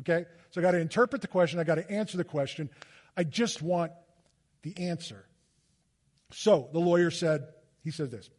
Okay? 0.00 0.24
So 0.50 0.60
I 0.60 0.62
got 0.62 0.72
to 0.72 0.78
interpret 0.78 1.20
the 1.20 1.28
question. 1.28 1.58
I 1.58 1.64
got 1.64 1.76
to 1.76 1.90
answer 1.90 2.16
the 2.16 2.24
question. 2.24 2.70
I 3.16 3.24
just 3.24 3.62
want 3.62 3.92
the 4.62 4.76
answer. 4.78 5.24
So 6.30 6.68
the 6.72 6.78
lawyer 6.78 7.10
said, 7.10 7.48
he 7.82 7.90
says 7.90 8.10
this 8.10 8.30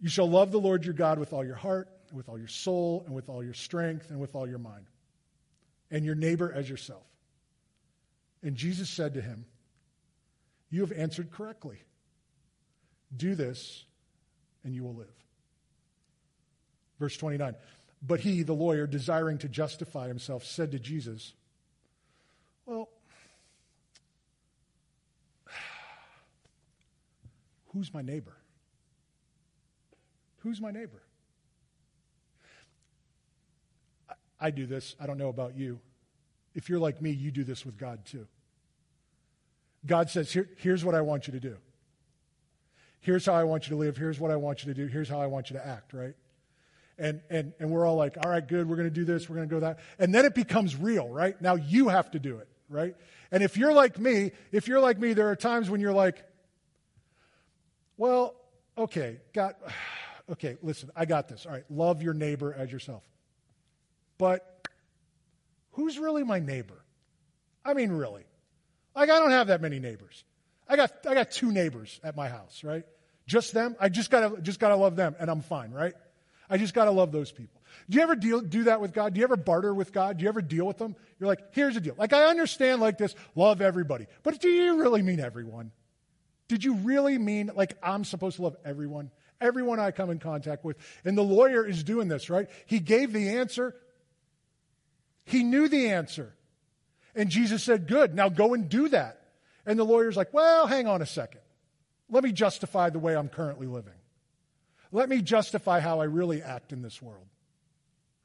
you 0.00 0.08
shall 0.08 0.28
love 0.28 0.52
the 0.52 0.60
Lord 0.60 0.84
your 0.84 0.94
God 0.94 1.18
with 1.18 1.32
all 1.32 1.44
your 1.44 1.54
heart, 1.54 1.88
with 2.14 2.28
all 2.28 2.38
your 2.38 2.48
soul, 2.48 3.02
and 3.06 3.14
with 3.14 3.28
all 3.28 3.42
your 3.42 3.54
strength, 3.54 4.10
and 4.10 4.20
with 4.20 4.34
all 4.34 4.48
your 4.48 4.58
mind, 4.58 4.86
and 5.90 6.04
your 6.04 6.14
neighbor 6.14 6.52
as 6.52 6.68
yourself. 6.68 7.04
And 8.42 8.56
Jesus 8.56 8.88
said 8.88 9.14
to 9.14 9.22
him, 9.22 9.46
You 10.70 10.82
have 10.82 10.92
answered 10.92 11.30
correctly. 11.30 11.82
Do 13.16 13.34
this, 13.34 13.84
and 14.64 14.74
you 14.74 14.82
will 14.82 14.94
live. 14.94 15.14
Verse 16.98 17.16
29. 17.16 17.54
But 18.06 18.20
he, 18.20 18.42
the 18.42 18.52
lawyer, 18.52 18.86
desiring 18.86 19.38
to 19.38 19.48
justify 19.48 20.08
himself, 20.08 20.44
said 20.44 20.72
to 20.72 20.78
Jesus, 20.78 21.32
Well, 22.66 22.90
who's 27.72 27.94
my 27.94 28.02
neighbor? 28.02 28.36
Who's 30.40 30.60
my 30.60 30.70
neighbor? 30.70 31.03
I, 34.40 34.50
do 34.50 34.66
this. 34.66 34.96
I 35.00 35.06
don't 35.06 35.18
know 35.18 35.28
about 35.28 35.56
you. 35.56 35.80
If 36.54 36.68
you're 36.68 36.78
like 36.78 37.02
me, 37.02 37.10
you 37.10 37.30
do 37.30 37.44
this 37.44 37.64
with 37.64 37.78
God 37.78 38.04
too. 38.04 38.26
God 39.86 40.10
says, 40.10 40.32
Here, 40.32 40.48
here's 40.58 40.84
what 40.84 40.94
I 40.94 41.00
want 41.00 41.26
you 41.26 41.32
to 41.32 41.40
do. 41.40 41.56
Here's 43.00 43.26
how 43.26 43.34
I 43.34 43.44
want 43.44 43.64
you 43.64 43.70
to 43.70 43.76
live. 43.76 43.96
Here's 43.96 44.18
what 44.18 44.30
I 44.30 44.36
want 44.36 44.64
you 44.64 44.72
to 44.72 44.80
do. 44.80 44.86
Here's 44.86 45.08
how 45.08 45.20
I 45.20 45.26
want 45.26 45.50
you 45.50 45.56
to 45.56 45.66
act, 45.66 45.92
right? 45.92 46.14
And, 46.98 47.20
and, 47.28 47.52
and 47.58 47.70
we're 47.70 47.86
all 47.86 47.96
like, 47.96 48.16
all 48.24 48.30
right, 48.30 48.46
good, 48.46 48.68
we're 48.68 48.76
going 48.76 48.88
to 48.88 48.94
do 48.94 49.04
this, 49.04 49.28
we're 49.28 49.36
going 49.36 49.48
to 49.48 49.54
go 49.54 49.60
that. 49.60 49.80
And 49.98 50.14
then 50.14 50.24
it 50.24 50.34
becomes 50.34 50.76
real, 50.76 51.08
right? 51.08 51.40
Now 51.42 51.56
you 51.56 51.88
have 51.88 52.10
to 52.12 52.18
do 52.18 52.38
it, 52.38 52.48
right? 52.68 52.94
And 53.30 53.42
if 53.42 53.56
you're 53.56 53.72
like 53.72 53.98
me, 53.98 54.32
if 54.52 54.68
you're 54.68 54.80
like 54.80 54.98
me, 54.98 55.12
there 55.12 55.28
are 55.28 55.36
times 55.36 55.68
when 55.68 55.80
you're 55.80 55.92
like, 55.92 56.24
well, 57.96 58.34
okay, 58.78 59.18
God, 59.32 59.54
okay, 60.32 60.56
listen, 60.62 60.90
I 60.96 61.04
got 61.04 61.28
this. 61.28 61.46
All 61.46 61.52
right, 61.52 61.64
love 61.68 62.02
your 62.02 62.14
neighbor 62.14 62.54
as 62.56 62.70
yourself. 62.70 63.02
But 64.18 64.68
who's 65.72 65.98
really 65.98 66.24
my 66.24 66.38
neighbor? 66.38 66.84
I 67.64 67.74
mean, 67.74 67.90
really. 67.90 68.24
Like, 68.94 69.10
I 69.10 69.18
don't 69.18 69.30
have 69.30 69.48
that 69.48 69.60
many 69.60 69.80
neighbors. 69.80 70.24
I 70.68 70.76
got, 70.76 70.92
I 71.06 71.14
got 71.14 71.30
two 71.30 71.52
neighbors 71.52 72.00
at 72.04 72.16
my 72.16 72.28
house, 72.28 72.62
right? 72.64 72.84
Just 73.26 73.52
them. 73.52 73.76
I 73.80 73.88
just 73.88 74.10
gotta, 74.10 74.40
just 74.40 74.60
gotta 74.60 74.76
love 74.76 74.96
them 74.96 75.16
and 75.18 75.30
I'm 75.30 75.42
fine, 75.42 75.70
right? 75.70 75.94
I 76.48 76.58
just 76.58 76.74
gotta 76.74 76.90
love 76.90 77.10
those 77.10 77.32
people. 77.32 77.60
Do 77.88 77.96
you 77.96 78.02
ever 78.02 78.14
deal, 78.14 78.40
do 78.40 78.64
that 78.64 78.80
with 78.80 78.92
God? 78.92 79.14
Do 79.14 79.18
you 79.18 79.24
ever 79.24 79.36
barter 79.36 79.74
with 79.74 79.92
God? 79.92 80.18
Do 80.18 80.22
you 80.22 80.28
ever 80.28 80.42
deal 80.42 80.66
with 80.66 80.78
them? 80.78 80.94
You're 81.18 81.28
like, 81.28 81.40
here's 81.52 81.74
the 81.74 81.80
deal. 81.80 81.94
Like, 81.98 82.12
I 82.12 82.26
understand 82.26 82.80
like 82.80 82.98
this, 82.98 83.14
love 83.34 83.60
everybody. 83.60 84.06
But 84.22 84.40
do 84.40 84.48
you 84.48 84.80
really 84.80 85.02
mean 85.02 85.20
everyone? 85.20 85.72
Did 86.48 86.62
you 86.62 86.74
really 86.74 87.18
mean 87.18 87.50
like 87.54 87.76
I'm 87.82 88.04
supposed 88.04 88.36
to 88.36 88.42
love 88.42 88.56
everyone? 88.64 89.10
Everyone 89.40 89.80
I 89.80 89.90
come 89.90 90.10
in 90.10 90.18
contact 90.18 90.64
with. 90.64 90.76
And 91.04 91.18
the 91.18 91.22
lawyer 91.22 91.66
is 91.66 91.82
doing 91.82 92.08
this, 92.08 92.30
right? 92.30 92.48
He 92.66 92.78
gave 92.78 93.12
the 93.12 93.30
answer. 93.30 93.74
He 95.24 95.42
knew 95.42 95.68
the 95.68 95.90
answer. 95.90 96.34
And 97.14 97.30
Jesus 97.30 97.62
said, 97.62 97.86
Good, 97.86 98.14
now 98.14 98.28
go 98.28 98.54
and 98.54 98.68
do 98.68 98.88
that. 98.88 99.20
And 99.66 99.78
the 99.78 99.84
lawyer's 99.84 100.16
like, 100.16 100.32
Well, 100.34 100.66
hang 100.66 100.86
on 100.86 101.02
a 101.02 101.06
second. 101.06 101.40
Let 102.10 102.24
me 102.24 102.32
justify 102.32 102.90
the 102.90 102.98
way 102.98 103.16
I'm 103.16 103.28
currently 103.28 103.66
living. 103.66 103.94
Let 104.92 105.08
me 105.08 105.22
justify 105.22 105.80
how 105.80 106.00
I 106.00 106.04
really 106.04 106.42
act 106.42 106.72
in 106.72 106.82
this 106.82 107.00
world. 107.00 107.26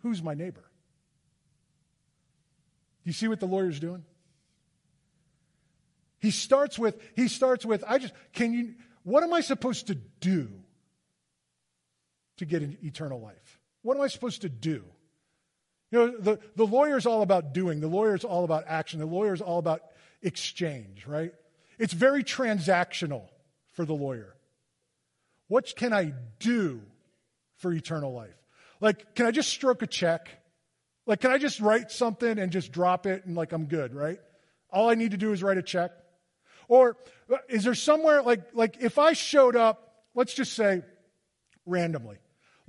Who's 0.02 0.22
my 0.22 0.34
neighbor? 0.34 0.64
You 3.04 3.14
see 3.14 3.28
what 3.28 3.40
the 3.40 3.48
lawyer's 3.48 3.80
doing? 3.80 4.04
He 6.20 6.32
starts 6.32 6.78
with, 6.78 7.02
he 7.16 7.28
starts 7.28 7.66
with, 7.66 7.84
I 7.88 7.98
just, 7.98 8.14
can 8.34 8.54
you, 8.54 8.76
what 9.04 9.24
am 9.24 9.34
I 9.34 9.42
supposed 9.42 9.88
to 9.88 9.96
do 9.96 10.50
to 12.38 12.46
get 12.46 12.62
eternal 12.84 13.20
life? 13.20 13.60
What 13.82 13.96
am 13.96 14.04
I 14.04 14.08
supposed 14.08 14.42
to 14.42 14.50
do? 14.50 14.84
You 15.92 16.00
know, 16.00 16.18
the, 16.18 16.40
the 16.56 16.66
lawyer's 16.66 17.06
all 17.06 17.22
about 17.22 17.54
doing, 17.54 17.80
the 17.80 17.88
lawyer's 17.88 18.24
all 18.24 18.44
about 18.44 18.66
action, 18.68 19.00
the 19.00 19.06
lawyer's 19.06 19.42
all 19.42 19.58
about 19.58 19.82
exchange, 20.22 21.06
right? 21.08 21.34
It's 21.80 21.94
very 21.94 22.24
transactional 22.24 23.24
for 23.74 23.86
the 23.86 23.94
lawyer. 23.94 24.36
What 25.48 25.74
can 25.76 25.94
I 25.94 26.14
do 26.40 26.82
for 27.58 27.74
eternal 27.74 28.14
life? 28.14 28.36
Like, 28.80 29.16
can 29.16 29.26
I 29.26 29.32
just 29.32 29.50
stroke 29.50 29.82
a 29.82 29.88
check? 29.88 30.30
Like, 31.08 31.22
can 31.22 31.32
I 31.32 31.40
just 31.40 31.60
write 31.60 31.92
something 31.92 32.38
and 32.38 32.52
just 32.52 32.72
drop 32.72 33.08
it 33.08 33.26
and 33.26 33.36
like 33.36 33.52
I'm 33.52 33.66
good, 33.66 33.96
right? 33.96 34.20
All 34.70 34.90
I 34.90 34.96
need 34.96 35.12
to 35.12 35.18
do 35.18 35.34
is 35.34 35.42
write 35.42 35.58
a 35.58 35.64
check. 35.64 35.92
Or 36.68 36.98
is 37.50 37.64
there 37.64 37.74
somewhere 37.74 38.22
like, 38.22 38.42
like 38.54 38.78
if 38.80 39.00
I 39.00 39.14
showed 39.14 39.56
up, 39.56 40.04
let's 40.14 40.36
just 40.36 40.54
say 40.54 40.84
randomly, 41.66 42.18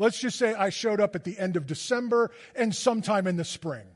let's 0.00 0.19
just 0.19 0.38
say 0.38 0.54
I 0.54 0.71
showed 0.71 0.99
up 1.00 1.14
at 1.14 1.25
the 1.25 1.38
end 1.38 1.57
of 1.57 1.66
December 1.66 2.30
and 2.57 2.75
sometime 2.75 3.26
in 3.26 3.37
the 3.37 3.45
spring, 3.45 3.87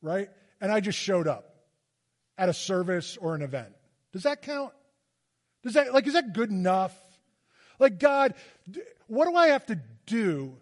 right? 0.00 0.30
And 0.60 0.70
I 0.70 0.80
just 0.80 0.98
showed 0.98 1.26
up 1.26 1.56
at 2.38 2.48
a 2.48 2.54
service 2.54 3.18
or 3.20 3.34
an 3.34 3.42
event. 3.42 3.74
Does 4.12 4.22
that 4.22 4.40
count? 4.40 4.72
Does 5.64 5.74
that, 5.74 5.92
like, 5.92 6.06
is 6.06 6.12
that 6.12 6.32
good 6.32 6.50
enough? 6.50 6.96
Like, 7.80 7.98
God, 7.98 8.34
what 9.08 9.26
do 9.26 9.34
I 9.34 9.48
have 9.48 9.66
to 9.66 9.80
do 10.06 10.56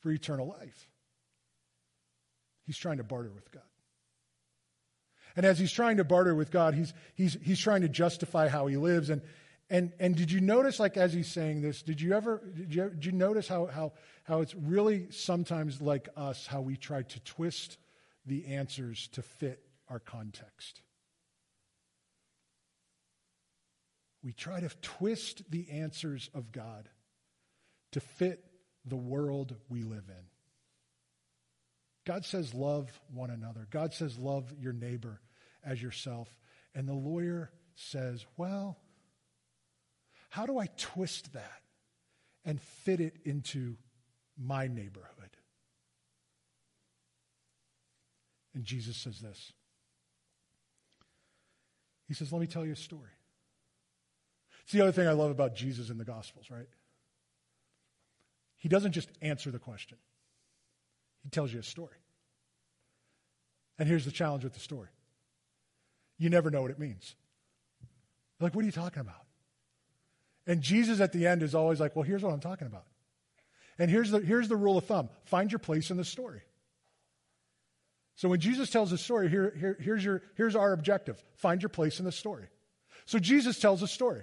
for 0.00 0.12
eternal 0.12 0.46
life? 0.46 0.88
He's 2.64 2.78
trying 2.78 2.98
to 2.98 3.04
barter 3.04 3.30
with 3.34 3.50
God. 3.50 3.62
And 5.34 5.44
as 5.44 5.58
he's 5.58 5.72
trying 5.72 5.96
to 5.96 6.04
barter 6.04 6.34
with 6.34 6.52
God, 6.52 6.74
he's, 6.74 6.94
he's, 7.14 7.36
he's 7.42 7.58
trying 7.58 7.82
to 7.82 7.88
justify 7.88 8.46
how 8.46 8.68
he 8.68 8.76
lives. 8.76 9.10
And, 9.10 9.20
and, 9.70 9.92
and 9.98 10.16
did 10.16 10.30
you 10.32 10.40
notice, 10.40 10.80
like, 10.80 10.96
as 10.96 11.12
he's 11.12 11.30
saying 11.30 11.60
this, 11.60 11.82
did 11.82 12.00
you 12.00 12.14
ever, 12.14 12.42
did 12.54 12.74
you, 12.74 12.90
did 12.90 13.04
you 13.04 13.12
notice 13.12 13.48
how, 13.48 13.66
how, 13.66 13.92
how 14.24 14.40
it's 14.40 14.54
really 14.54 15.10
sometimes 15.10 15.80
like 15.80 16.08
us, 16.16 16.46
how 16.46 16.60
we 16.60 16.76
try 16.76 17.02
to 17.02 17.20
twist 17.20 17.76
the 18.24 18.46
answers 18.46 19.08
to 19.08 19.22
fit 19.22 19.62
our 19.88 19.98
context? 19.98 20.80
We 24.22 24.32
try 24.32 24.60
to 24.60 24.68
twist 24.82 25.42
the 25.50 25.70
answers 25.70 26.30
of 26.34 26.50
God 26.50 26.88
to 27.92 28.00
fit 28.00 28.44
the 28.84 28.96
world 28.96 29.54
we 29.68 29.82
live 29.82 30.04
in. 30.08 30.24
God 32.06 32.24
says, 32.24 32.54
love 32.54 32.90
one 33.12 33.30
another. 33.30 33.68
God 33.70 33.92
says, 33.92 34.18
love 34.18 34.52
your 34.58 34.72
neighbor 34.72 35.20
as 35.62 35.82
yourself. 35.82 36.28
And 36.74 36.88
the 36.88 36.94
lawyer 36.94 37.50
says, 37.74 38.24
Well, 38.36 38.78
how 40.28 40.46
do 40.46 40.58
I 40.58 40.66
twist 40.76 41.32
that 41.32 41.62
and 42.44 42.60
fit 42.60 43.00
it 43.00 43.16
into 43.24 43.76
my 44.36 44.66
neighborhood? 44.66 45.30
And 48.54 48.64
Jesus 48.64 48.96
says 48.96 49.20
this 49.20 49.52
He 52.06 52.14
says, 52.14 52.32
Let 52.32 52.40
me 52.40 52.46
tell 52.46 52.66
you 52.66 52.72
a 52.72 52.76
story. 52.76 53.10
It's 54.64 54.72
the 54.72 54.82
other 54.82 54.92
thing 54.92 55.08
I 55.08 55.12
love 55.12 55.30
about 55.30 55.54
Jesus 55.54 55.88
in 55.88 55.96
the 55.96 56.04
Gospels, 56.04 56.50
right? 56.50 56.68
He 58.56 58.68
doesn't 58.68 58.92
just 58.92 59.08
answer 59.22 59.50
the 59.50 59.58
question, 59.58 59.98
he 61.22 61.30
tells 61.30 61.52
you 61.52 61.60
a 61.60 61.64
story. 61.64 61.96
And 63.78 63.88
here's 63.88 64.04
the 64.04 64.10
challenge 64.10 64.42
with 64.44 64.54
the 64.54 64.60
story 64.60 64.88
you 66.18 66.30
never 66.30 66.50
know 66.50 66.62
what 66.62 66.72
it 66.72 66.78
means. 66.78 67.14
Like, 68.40 68.54
what 68.54 68.62
are 68.62 68.66
you 68.66 68.72
talking 68.72 69.00
about? 69.00 69.27
And 70.48 70.62
Jesus 70.62 71.00
at 71.00 71.12
the 71.12 71.26
end 71.26 71.42
is 71.42 71.54
always 71.54 71.78
like, 71.78 71.94
well, 71.94 72.02
here's 72.02 72.22
what 72.22 72.32
I'm 72.32 72.40
talking 72.40 72.66
about. 72.66 72.86
And 73.78 73.90
here's 73.90 74.10
the, 74.10 74.18
here's 74.18 74.48
the 74.48 74.56
rule 74.56 74.78
of 74.78 74.86
thumb 74.86 75.10
find 75.26 75.52
your 75.52 75.58
place 75.60 75.90
in 75.90 75.96
the 75.96 76.04
story. 76.04 76.40
So 78.16 78.28
when 78.28 78.40
Jesus 78.40 78.70
tells 78.70 78.90
a 78.90 78.98
story, 78.98 79.28
here, 79.28 79.54
here, 79.56 79.76
here's, 79.80 80.04
your, 80.04 80.22
here's 80.36 80.56
our 80.56 80.72
objective 80.72 81.22
find 81.36 81.62
your 81.62 81.68
place 81.68 82.00
in 82.00 82.06
the 82.06 82.10
story. 82.10 82.48
So 83.04 83.18
Jesus 83.18 83.60
tells 83.60 83.82
a 83.82 83.86
story, 83.86 84.22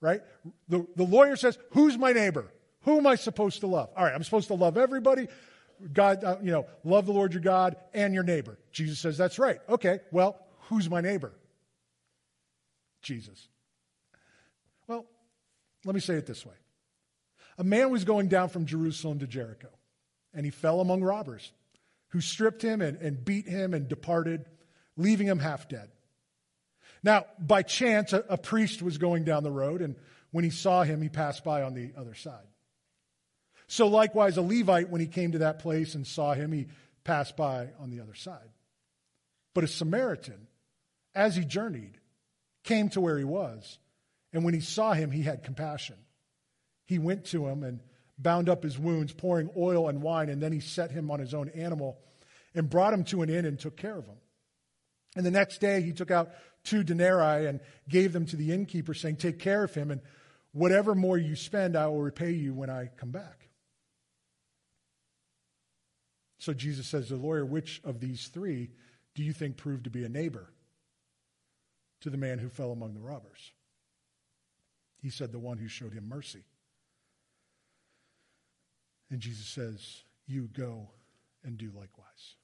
right? 0.00 0.22
The, 0.68 0.86
the 0.96 1.04
lawyer 1.04 1.36
says, 1.36 1.58
Who's 1.72 1.96
my 1.96 2.12
neighbor? 2.12 2.50
Who 2.80 2.96
am 2.98 3.06
I 3.06 3.14
supposed 3.14 3.60
to 3.60 3.68
love? 3.68 3.90
All 3.96 4.04
right, 4.04 4.14
I'm 4.14 4.24
supposed 4.24 4.48
to 4.48 4.54
love 4.54 4.76
everybody. 4.76 5.28
God, 5.92 6.24
uh, 6.24 6.36
you 6.42 6.50
know, 6.50 6.66
love 6.82 7.06
the 7.06 7.12
Lord 7.12 7.32
your 7.32 7.42
God 7.42 7.76
and 7.92 8.14
your 8.14 8.24
neighbor. 8.24 8.58
Jesus 8.72 8.98
says, 8.98 9.18
That's 9.18 9.38
right. 9.38 9.60
Okay, 9.68 10.00
well, 10.10 10.38
Who's 10.68 10.88
my 10.88 11.02
neighbor? 11.02 11.32
Jesus. 13.02 13.48
Let 15.84 15.94
me 15.94 16.00
say 16.00 16.14
it 16.14 16.26
this 16.26 16.46
way 16.46 16.54
A 17.58 17.64
man 17.64 17.90
was 17.90 18.04
going 18.04 18.28
down 18.28 18.48
from 18.48 18.66
Jerusalem 18.66 19.18
to 19.20 19.26
Jericho, 19.26 19.68
and 20.34 20.44
he 20.44 20.50
fell 20.50 20.80
among 20.80 21.02
robbers 21.02 21.52
who 22.08 22.20
stripped 22.20 22.62
him 22.62 22.82
and, 22.82 22.98
and 22.98 23.24
beat 23.24 23.48
him 23.48 23.72
and 23.72 23.88
departed, 23.88 24.44
leaving 24.96 25.26
him 25.26 25.38
half 25.38 25.68
dead. 25.68 25.88
Now, 27.02 27.24
by 27.38 27.62
chance, 27.62 28.12
a, 28.12 28.24
a 28.28 28.36
priest 28.36 28.82
was 28.82 28.98
going 28.98 29.24
down 29.24 29.42
the 29.42 29.50
road, 29.50 29.80
and 29.80 29.96
when 30.30 30.44
he 30.44 30.50
saw 30.50 30.82
him, 30.82 31.00
he 31.00 31.08
passed 31.08 31.42
by 31.42 31.62
on 31.62 31.74
the 31.74 31.92
other 31.96 32.14
side. 32.14 32.46
So, 33.66 33.88
likewise, 33.88 34.36
a 34.36 34.42
Levite, 34.42 34.90
when 34.90 35.00
he 35.00 35.06
came 35.06 35.32
to 35.32 35.38
that 35.38 35.58
place 35.58 35.94
and 35.94 36.06
saw 36.06 36.34
him, 36.34 36.52
he 36.52 36.66
passed 37.04 37.36
by 37.36 37.70
on 37.80 37.90
the 37.90 38.00
other 38.00 38.14
side. 38.14 38.50
But 39.54 39.64
a 39.64 39.68
Samaritan, 39.68 40.46
as 41.14 41.34
he 41.34 41.44
journeyed, 41.44 41.98
came 42.62 42.90
to 42.90 43.00
where 43.00 43.18
he 43.18 43.24
was. 43.24 43.78
And 44.32 44.44
when 44.44 44.54
he 44.54 44.60
saw 44.60 44.92
him, 44.92 45.10
he 45.10 45.22
had 45.22 45.44
compassion. 45.44 45.96
He 46.86 46.98
went 46.98 47.26
to 47.26 47.46
him 47.46 47.62
and 47.62 47.80
bound 48.18 48.48
up 48.48 48.62
his 48.62 48.78
wounds, 48.78 49.12
pouring 49.12 49.50
oil 49.56 49.88
and 49.88 50.02
wine, 50.02 50.28
and 50.28 50.42
then 50.42 50.52
he 50.52 50.60
set 50.60 50.90
him 50.90 51.10
on 51.10 51.20
his 51.20 51.34
own 51.34 51.48
animal 51.50 51.98
and 52.54 52.68
brought 52.68 52.94
him 52.94 53.04
to 53.04 53.22
an 53.22 53.30
inn 53.30 53.44
and 53.44 53.58
took 53.58 53.76
care 53.76 53.96
of 53.96 54.06
him. 54.06 54.16
And 55.16 55.26
the 55.26 55.30
next 55.30 55.60
day 55.60 55.82
he 55.82 55.92
took 55.92 56.10
out 56.10 56.30
two 56.64 56.82
denarii 56.82 57.46
and 57.46 57.60
gave 57.88 58.12
them 58.12 58.26
to 58.26 58.36
the 58.36 58.52
innkeeper, 58.52 58.94
saying, 58.94 59.16
Take 59.16 59.38
care 59.38 59.64
of 59.64 59.74
him, 59.74 59.90
and 59.90 60.00
whatever 60.52 60.94
more 60.94 61.18
you 61.18 61.36
spend, 61.36 61.76
I 61.76 61.86
will 61.88 62.02
repay 62.02 62.32
you 62.32 62.54
when 62.54 62.70
I 62.70 62.90
come 62.96 63.10
back. 63.10 63.48
So 66.38 66.52
Jesus 66.52 66.88
says 66.88 67.08
to 67.08 67.16
the 67.16 67.22
lawyer, 67.22 67.44
Which 67.44 67.80
of 67.84 68.00
these 68.00 68.28
three 68.28 68.70
do 69.14 69.22
you 69.22 69.32
think 69.32 69.56
proved 69.56 69.84
to 69.84 69.90
be 69.90 70.04
a 70.04 70.08
neighbor? 70.08 70.52
to 72.02 72.10
the 72.10 72.16
man 72.16 72.38
who 72.38 72.48
fell 72.48 72.72
among 72.72 72.94
the 72.94 73.00
robbers? 73.00 73.52
He 75.02 75.10
said, 75.10 75.32
The 75.32 75.38
one 75.38 75.58
who 75.58 75.68
showed 75.68 75.92
him 75.92 76.08
mercy. 76.08 76.44
And 79.10 79.20
Jesus 79.20 79.46
says, 79.46 80.02
You 80.26 80.48
go 80.52 80.90
and 81.44 81.58
do 81.58 81.66
likewise. 81.66 82.36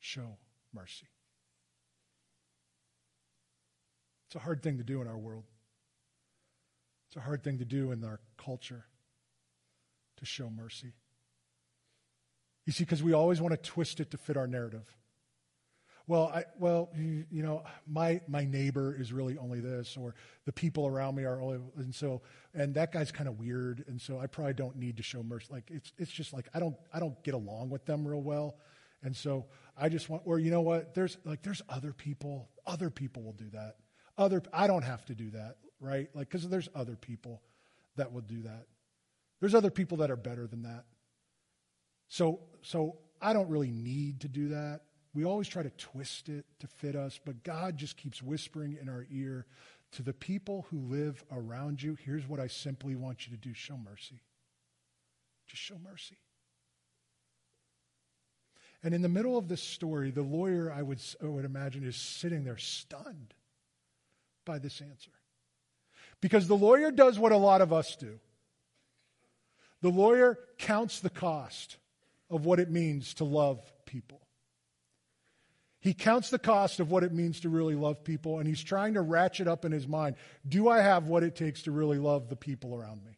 Show 0.00 0.36
mercy. 0.74 1.06
It's 4.26 4.36
a 4.36 4.40
hard 4.40 4.62
thing 4.62 4.78
to 4.78 4.84
do 4.84 5.00
in 5.00 5.08
our 5.08 5.16
world. 5.16 5.44
It's 7.08 7.16
a 7.16 7.20
hard 7.20 7.42
thing 7.42 7.58
to 7.58 7.64
do 7.64 7.92
in 7.92 8.04
our 8.04 8.20
culture 8.36 8.84
to 10.18 10.26
show 10.26 10.50
mercy. 10.50 10.92
You 12.66 12.72
see, 12.72 12.84
because 12.84 13.02
we 13.02 13.14
always 13.14 13.40
want 13.40 13.52
to 13.52 13.70
twist 13.70 14.00
it 14.00 14.10
to 14.10 14.18
fit 14.18 14.36
our 14.36 14.46
narrative. 14.46 14.94
Well, 16.08 16.32
I, 16.34 16.44
well, 16.58 16.88
you 16.96 17.42
know, 17.42 17.62
my, 17.86 18.22
my 18.26 18.44
neighbor 18.44 18.96
is 18.98 19.12
really 19.12 19.36
only 19.36 19.60
this, 19.60 19.94
or 19.94 20.14
the 20.46 20.52
people 20.52 20.86
around 20.86 21.14
me 21.14 21.24
are 21.24 21.38
only, 21.38 21.58
and 21.76 21.94
so, 21.94 22.22
and 22.54 22.74
that 22.74 22.92
guy's 22.92 23.12
kind 23.12 23.28
of 23.28 23.38
weird, 23.38 23.84
and 23.88 24.00
so 24.00 24.18
I 24.18 24.26
probably 24.26 24.54
don't 24.54 24.76
need 24.76 24.96
to 24.96 25.02
show 25.02 25.22
mercy. 25.22 25.48
Like, 25.50 25.70
it's, 25.70 25.92
it's 25.98 26.10
just 26.10 26.32
like, 26.32 26.48
I 26.54 26.60
don't, 26.60 26.74
I 26.94 26.98
don't 26.98 27.22
get 27.22 27.34
along 27.34 27.68
with 27.68 27.84
them 27.84 28.08
real 28.08 28.22
well. 28.22 28.56
And 29.02 29.14
so 29.14 29.46
I 29.76 29.90
just 29.90 30.08
want, 30.08 30.22
or 30.24 30.38
you 30.38 30.50
know 30.50 30.62
what? 30.62 30.94
There's 30.94 31.18
like, 31.24 31.42
there's 31.42 31.62
other 31.68 31.92
people, 31.92 32.48
other 32.66 32.88
people 32.90 33.22
will 33.22 33.34
do 33.34 33.50
that. 33.50 33.76
Other, 34.16 34.42
I 34.52 34.66
don't 34.66 34.82
have 34.82 35.04
to 35.04 35.14
do 35.14 35.30
that, 35.30 35.58
right? 35.78 36.08
Like, 36.14 36.30
because 36.30 36.48
there's 36.48 36.70
other 36.74 36.96
people 36.96 37.42
that 37.96 38.12
will 38.12 38.22
do 38.22 38.42
that. 38.42 38.66
There's 39.40 39.54
other 39.54 39.70
people 39.70 39.98
that 39.98 40.10
are 40.10 40.16
better 40.16 40.46
than 40.46 40.62
that. 40.62 40.86
So, 42.08 42.40
so 42.62 42.96
I 43.20 43.34
don't 43.34 43.48
really 43.50 43.70
need 43.70 44.22
to 44.22 44.28
do 44.28 44.48
that. 44.48 44.80
We 45.14 45.24
always 45.24 45.48
try 45.48 45.62
to 45.62 45.70
twist 45.70 46.28
it 46.28 46.44
to 46.60 46.66
fit 46.66 46.94
us, 46.94 47.18
but 47.24 47.42
God 47.42 47.76
just 47.76 47.96
keeps 47.96 48.22
whispering 48.22 48.78
in 48.80 48.88
our 48.88 49.06
ear 49.10 49.46
to 49.92 50.02
the 50.02 50.12
people 50.12 50.66
who 50.70 50.78
live 50.78 51.24
around 51.32 51.82
you. 51.82 51.96
Here's 52.04 52.28
what 52.28 52.40
I 52.40 52.46
simply 52.46 52.94
want 52.94 53.26
you 53.26 53.34
to 53.34 53.40
do 53.40 53.54
show 53.54 53.76
mercy. 53.76 54.20
Just 55.46 55.62
show 55.62 55.78
mercy. 55.82 56.18
And 58.82 58.94
in 58.94 59.02
the 59.02 59.08
middle 59.08 59.36
of 59.36 59.48
this 59.48 59.62
story, 59.62 60.10
the 60.10 60.22
lawyer, 60.22 60.72
I 60.72 60.82
would, 60.82 61.00
I 61.22 61.26
would 61.26 61.44
imagine, 61.44 61.84
is 61.84 61.96
sitting 61.96 62.44
there 62.44 62.58
stunned 62.58 63.34
by 64.44 64.58
this 64.58 64.80
answer. 64.80 65.10
Because 66.20 66.46
the 66.46 66.56
lawyer 66.56 66.90
does 66.90 67.18
what 67.18 67.32
a 67.32 67.36
lot 67.36 67.60
of 67.60 67.72
us 67.72 67.96
do 67.96 68.18
the 69.80 69.88
lawyer 69.88 70.36
counts 70.58 70.98
the 70.98 71.10
cost 71.10 71.76
of 72.30 72.44
what 72.44 72.58
it 72.58 72.68
means 72.68 73.14
to 73.14 73.24
love 73.24 73.60
people. 73.86 74.20
He 75.88 75.94
counts 75.94 76.28
the 76.28 76.38
cost 76.38 76.80
of 76.80 76.90
what 76.90 77.02
it 77.02 77.14
means 77.14 77.40
to 77.40 77.48
really 77.48 77.74
love 77.74 78.04
people, 78.04 78.40
and 78.40 78.46
he's 78.46 78.62
trying 78.62 78.92
to 78.92 79.00
ratchet 79.00 79.48
up 79.48 79.64
in 79.64 79.72
his 79.72 79.88
mind 79.88 80.16
do 80.46 80.68
I 80.68 80.82
have 80.82 81.08
what 81.08 81.22
it 81.22 81.34
takes 81.34 81.62
to 81.62 81.70
really 81.70 81.96
love 81.96 82.28
the 82.28 82.36
people 82.36 82.74
around 82.74 83.02
me? 83.06 83.12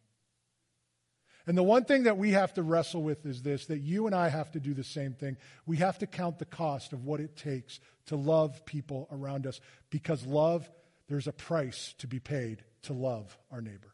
And 1.45 1.57
the 1.57 1.63
one 1.63 1.83
thing 1.83 2.03
that 2.03 2.17
we 2.17 2.31
have 2.31 2.53
to 2.53 2.63
wrestle 2.63 3.03
with 3.03 3.25
is 3.25 3.41
this 3.41 3.65
that 3.65 3.79
you 3.79 4.05
and 4.05 4.15
I 4.15 4.29
have 4.29 4.53
to 4.53 4.61
do 4.61 4.73
the 4.73 4.85
same 4.85 5.11
thing. 5.11 5.35
We 5.65 5.75
have 5.77 5.97
to 5.97 6.07
count 6.07 6.39
the 6.39 6.45
cost 6.45 6.93
of 6.93 7.03
what 7.03 7.19
it 7.19 7.35
takes 7.35 7.81
to 8.05 8.15
love 8.15 8.65
people 8.65 9.09
around 9.11 9.45
us 9.45 9.59
because 9.89 10.25
love, 10.25 10.71
there's 11.09 11.27
a 11.27 11.33
price 11.33 11.93
to 11.97 12.07
be 12.07 12.21
paid 12.21 12.63
to 12.83 12.93
love 12.93 13.37
our 13.51 13.59
neighbor. 13.59 13.93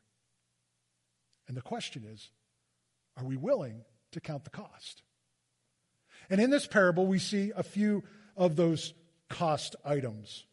And 1.47 1.57
the 1.57 1.63
question 1.63 2.05
is 2.13 2.29
are 3.17 3.25
we 3.25 3.37
willing 3.37 3.85
to 4.11 4.21
count 4.21 4.43
the 4.43 4.51
cost? 4.51 5.01
And 6.29 6.39
in 6.39 6.51
this 6.51 6.67
parable, 6.67 7.07
we 7.07 7.17
see 7.17 7.51
a 7.55 7.63
few 7.63 8.03
of 8.37 8.55
those 8.55 8.93
cost 9.29 9.75
items. 9.83 10.45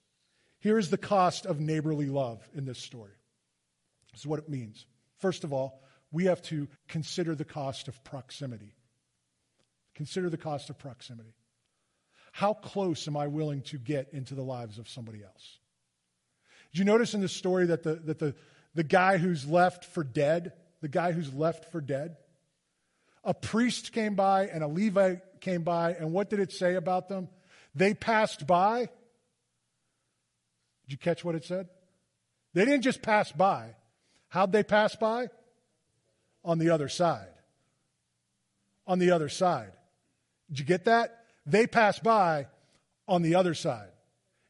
Here 0.59 0.79
is 0.79 0.91
the 0.91 0.99
cost 0.99 1.47
of 1.47 1.61
neighborly 1.61 2.07
love 2.07 2.49
in 2.55 2.65
this 2.65 2.79
story. 2.79 3.13
This 4.13 4.23
is 4.23 4.27
what 4.27 4.39
it 4.39 4.49
means. 4.49 4.87
First 5.19 5.45
of 5.45 5.53
all, 5.53 5.83
we 6.11 6.25
have 6.25 6.43
to 6.43 6.69
consider 6.89 7.35
the 7.35 7.45
cost 7.45 7.87
of 7.87 8.03
proximity. 8.03 8.75
Consider 9.95 10.31
the 10.31 10.37
cost 10.39 10.71
of 10.71 10.79
proximity. 10.79 11.35
How 12.33 12.55
close 12.55 13.07
am 13.07 13.17
I 13.17 13.27
willing 13.29 13.63
to 13.63 13.79
get 13.79 14.09
into 14.13 14.35
the 14.35 14.43
lives 14.43 14.79
of 14.79 14.89
somebody 14.89 15.23
else? 15.23 15.59
Did 16.73 16.81
you 16.81 16.85
notice 16.85 17.15
in 17.15 17.21
this 17.21 17.33
story 17.33 17.67
that 17.67 17.85
the, 17.85 17.95
that 17.97 18.19
the, 18.19 18.35
the 18.75 18.83
guy 18.83 19.19
who's 19.19 19.47
left 19.47 19.85
for 19.85 20.03
dead, 20.03 20.53
the 20.81 20.89
guy 20.89 21.13
who's 21.13 21.33
left 21.33 21.71
for 21.71 21.81
dead, 21.81 22.17
a 23.23 23.35
priest 23.35 23.93
came 23.93 24.15
by 24.15 24.47
and 24.47 24.65
a 24.65 24.67
Levite 24.67 25.41
came 25.41 25.63
by, 25.63 25.93
and 25.93 26.13
what 26.13 26.31
did 26.31 26.41
it 26.41 26.53
say 26.53 26.75
about 26.75 27.09
them? 27.09 27.29
They 27.75 27.95
passed 27.95 28.47
by. 28.47 28.89
Did 30.85 30.93
you 30.93 30.99
catch 30.99 31.25
what 31.25 31.35
it 31.35 31.45
said? 31.45 31.69
They 32.53 32.65
didn't 32.65 32.83
just 32.83 33.03
pass 33.03 33.33
by. 33.33 33.75
How'd 34.29 34.53
they 34.53 34.63
pass 34.63 34.95
by? 34.97 35.29
On 36.45 36.59
the 36.59 36.71
other 36.71 36.89
side. 36.89 37.29
On 38.87 38.99
the 38.99 39.11
other 39.11 39.29
side. 39.29 39.73
Did 40.49 40.59
you 40.61 40.65
get 40.65 40.85
that? 40.85 41.25
They 41.47 41.67
passed 41.67 42.03
by 42.03 42.47
on 43.09 43.23
the 43.23 43.35
other 43.35 43.55
side. 43.55 43.89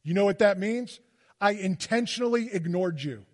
You 0.03 0.15
know 0.15 0.25
what 0.25 0.41
that 0.41 0.59
means? 0.59 1.01
I 1.41 1.53
intentionally 1.53 2.51
ignored 2.53 3.03
you. 3.03 3.25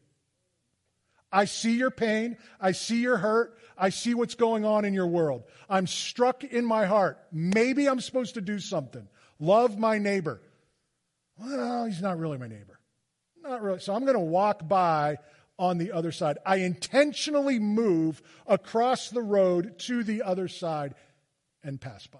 I 1.32 1.44
see 1.44 1.76
your 1.76 1.90
pain. 1.90 2.36
I 2.60 2.72
see 2.72 3.00
your 3.00 3.16
hurt. 3.16 3.56
I 3.76 3.90
see 3.90 4.14
what's 4.14 4.34
going 4.34 4.64
on 4.64 4.84
in 4.84 4.94
your 4.94 5.06
world. 5.06 5.44
I'm 5.68 5.86
struck 5.86 6.44
in 6.44 6.64
my 6.64 6.86
heart. 6.86 7.18
Maybe 7.32 7.88
I'm 7.88 8.00
supposed 8.00 8.34
to 8.34 8.40
do 8.40 8.58
something. 8.58 9.08
Love 9.40 9.78
my 9.78 9.98
neighbor. 9.98 10.40
Well, 11.38 11.86
he's 11.86 12.02
not 12.02 12.18
really 12.18 12.38
my 12.38 12.46
neighbor. 12.46 12.78
Not 13.42 13.62
really. 13.62 13.80
So 13.80 13.94
I'm 13.94 14.04
going 14.04 14.14
to 14.14 14.20
walk 14.20 14.68
by 14.68 15.16
on 15.58 15.78
the 15.78 15.92
other 15.92 16.12
side. 16.12 16.38
I 16.44 16.56
intentionally 16.56 17.58
move 17.58 18.22
across 18.46 19.08
the 19.10 19.22
road 19.22 19.78
to 19.80 20.04
the 20.04 20.22
other 20.22 20.46
side 20.46 20.94
and 21.64 21.80
pass 21.80 22.06
by. 22.06 22.18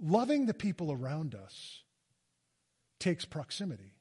Loving 0.00 0.46
the 0.46 0.54
people 0.54 0.90
around 0.90 1.36
us 1.36 1.82
takes 2.98 3.24
proximity. 3.24 3.94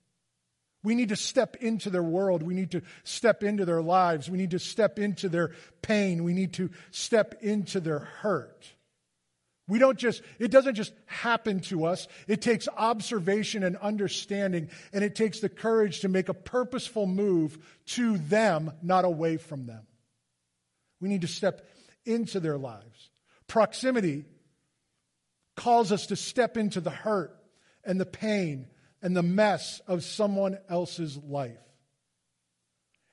We 0.83 0.95
need 0.95 1.09
to 1.09 1.15
step 1.15 1.57
into 1.57 1.91
their 1.91 2.01
world. 2.01 2.41
We 2.41 2.55
need 2.55 2.71
to 2.71 2.81
step 3.03 3.43
into 3.43 3.65
their 3.65 3.83
lives. 3.83 4.27
We 4.27 4.39
need 4.39 4.51
to 4.51 4.59
step 4.59 4.97
into 4.97 5.29
their 5.29 5.51
pain. 5.83 6.23
We 6.23 6.33
need 6.33 6.53
to 6.53 6.71
step 6.89 7.35
into 7.41 7.79
their 7.79 7.99
hurt. 7.99 8.71
We 9.71 9.79
don't 9.79 9.97
just, 9.97 10.21
it 10.37 10.51
doesn't 10.51 10.75
just 10.75 10.91
happen 11.05 11.61
to 11.61 11.85
us. 11.85 12.09
It 12.27 12.41
takes 12.41 12.67
observation 12.75 13.63
and 13.63 13.77
understanding, 13.77 14.69
and 14.91 15.01
it 15.01 15.15
takes 15.15 15.39
the 15.39 15.47
courage 15.47 16.01
to 16.01 16.09
make 16.09 16.27
a 16.27 16.33
purposeful 16.33 17.07
move 17.07 17.57
to 17.85 18.17
them, 18.17 18.73
not 18.81 19.05
away 19.05 19.37
from 19.37 19.67
them. 19.67 19.87
We 20.99 21.07
need 21.07 21.21
to 21.21 21.29
step 21.29 21.65
into 22.05 22.41
their 22.41 22.57
lives. 22.57 23.11
Proximity 23.47 24.25
calls 25.55 25.93
us 25.93 26.07
to 26.07 26.17
step 26.17 26.57
into 26.57 26.81
the 26.81 26.89
hurt 26.89 27.33
and 27.85 27.97
the 27.97 28.05
pain 28.05 28.67
and 29.01 29.15
the 29.15 29.23
mess 29.23 29.79
of 29.87 30.03
someone 30.03 30.57
else's 30.67 31.15
life 31.15 31.63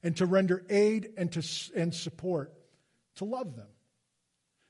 and 0.02 0.16
to 0.16 0.26
render 0.26 0.64
aid 0.68 1.10
and, 1.16 1.30
to, 1.34 1.42
and 1.76 1.94
support 1.94 2.52
to 3.14 3.24
love 3.24 3.54
them. 3.54 3.68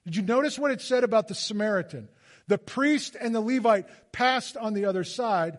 Did 0.05 0.17
you 0.17 0.23
notice 0.23 0.59
what 0.59 0.71
it 0.71 0.81
said 0.81 1.05
about 1.05 1.29
the 1.29 1.35
Samaritan? 1.35 2.09
The 2.47 2.59
priest 2.59 3.17
and 3.21 3.35
the 3.35 3.41
Levite 3.41 3.87
passed 4.13 4.57
on 4.57 4.73
the 4.73 4.87
other 4.87 5.05
side, 5.05 5.59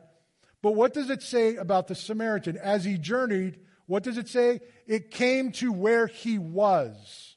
but 0.61 0.75
what 0.75 0.93
does 0.93 1.09
it 1.09 1.21
say 1.21 1.55
about 1.55 1.87
the 1.87 1.95
Samaritan? 1.95 2.57
As 2.57 2.83
he 2.83 2.97
journeyed, 2.97 3.59
what 3.85 4.03
does 4.03 4.17
it 4.17 4.27
say? 4.27 4.61
It 4.87 5.11
came 5.11 5.51
to 5.53 5.71
where 5.71 6.07
he 6.07 6.37
was. 6.37 7.35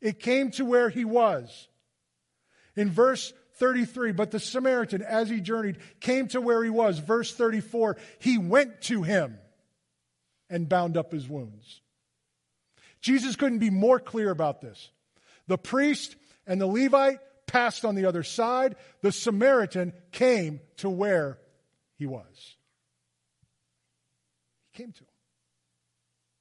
It 0.00 0.20
came 0.20 0.50
to 0.52 0.64
where 0.64 0.88
he 0.88 1.04
was. 1.04 1.68
In 2.76 2.90
verse 2.90 3.32
33, 3.54 4.12
but 4.12 4.30
the 4.30 4.40
Samaritan, 4.40 5.02
as 5.02 5.28
he 5.28 5.40
journeyed, 5.40 5.78
came 6.00 6.28
to 6.28 6.40
where 6.40 6.62
he 6.62 6.70
was. 6.70 6.98
Verse 6.98 7.34
34, 7.34 7.96
he 8.18 8.36
went 8.38 8.82
to 8.82 9.02
him 9.02 9.38
and 10.50 10.68
bound 10.68 10.96
up 10.96 11.12
his 11.12 11.28
wounds. 11.28 11.80
Jesus 13.00 13.36
couldn't 13.36 13.58
be 13.58 13.70
more 13.70 14.00
clear 14.00 14.30
about 14.30 14.60
this. 14.60 14.90
The 15.46 15.58
priest 15.58 16.16
and 16.46 16.60
the 16.60 16.66
Levite 16.66 17.18
passed 17.46 17.84
on 17.84 17.94
the 17.94 18.06
other 18.06 18.22
side. 18.22 18.76
The 19.02 19.12
Samaritan 19.12 19.92
came 20.12 20.60
to 20.78 20.88
where 20.88 21.38
he 21.96 22.06
was. 22.06 22.56
He 24.72 24.82
came 24.82 24.92
to 24.92 25.00
him. 25.00 25.08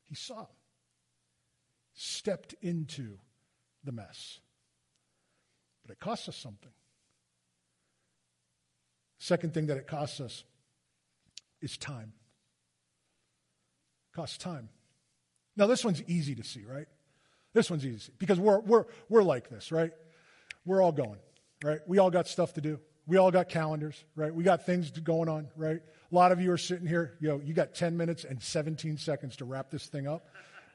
He 0.07 0.15
saw 0.15 0.41
him. 0.41 0.47
Stepped 1.93 2.55
into 2.61 3.19
the 3.83 3.91
mess. 3.91 4.39
But 5.85 5.91
it 5.91 5.99
costs 5.99 6.29
us 6.29 6.37
something. 6.37 6.71
Second 9.19 9.53
thing 9.53 9.67
that 9.67 9.77
it 9.77 9.87
costs 9.87 10.19
us 10.19 10.43
is 11.61 11.77
time. 11.77 12.13
Costs 14.13 14.37
time. 14.37 14.69
Now, 15.55 15.67
this 15.67 15.85
one's 15.85 16.03
easy 16.07 16.35
to 16.35 16.43
see, 16.43 16.65
right? 16.65 16.87
This 17.53 17.69
one's 17.69 17.85
easy 17.85 18.11
because 18.17 18.39
we're, 18.39 18.59
we're, 18.59 18.85
we're 19.09 19.23
like 19.23 19.49
this, 19.49 19.71
right? 19.71 19.91
We're 20.65 20.81
all 20.81 20.91
going, 20.91 21.19
right? 21.63 21.79
We 21.87 21.99
all 21.99 22.09
got 22.09 22.27
stuff 22.27 22.53
to 22.53 22.61
do. 22.61 22.79
We 23.05 23.17
all 23.17 23.31
got 23.31 23.49
calendars, 23.49 24.03
right? 24.15 24.33
We 24.33 24.43
got 24.43 24.65
things 24.65 24.89
going 24.91 25.29
on, 25.29 25.49
right? 25.55 25.81
A 26.11 26.15
lot 26.15 26.31
of 26.31 26.39
you 26.39 26.51
are 26.51 26.57
sitting 26.57 26.87
here, 26.87 27.17
know, 27.21 27.41
you 27.43 27.53
got 27.53 27.75
10 27.75 27.97
minutes 27.97 28.23
and 28.23 28.41
17 28.41 28.97
seconds 28.97 29.35
to 29.37 29.45
wrap 29.45 29.69
this 29.69 29.87
thing 29.87 30.07
up 30.07 30.27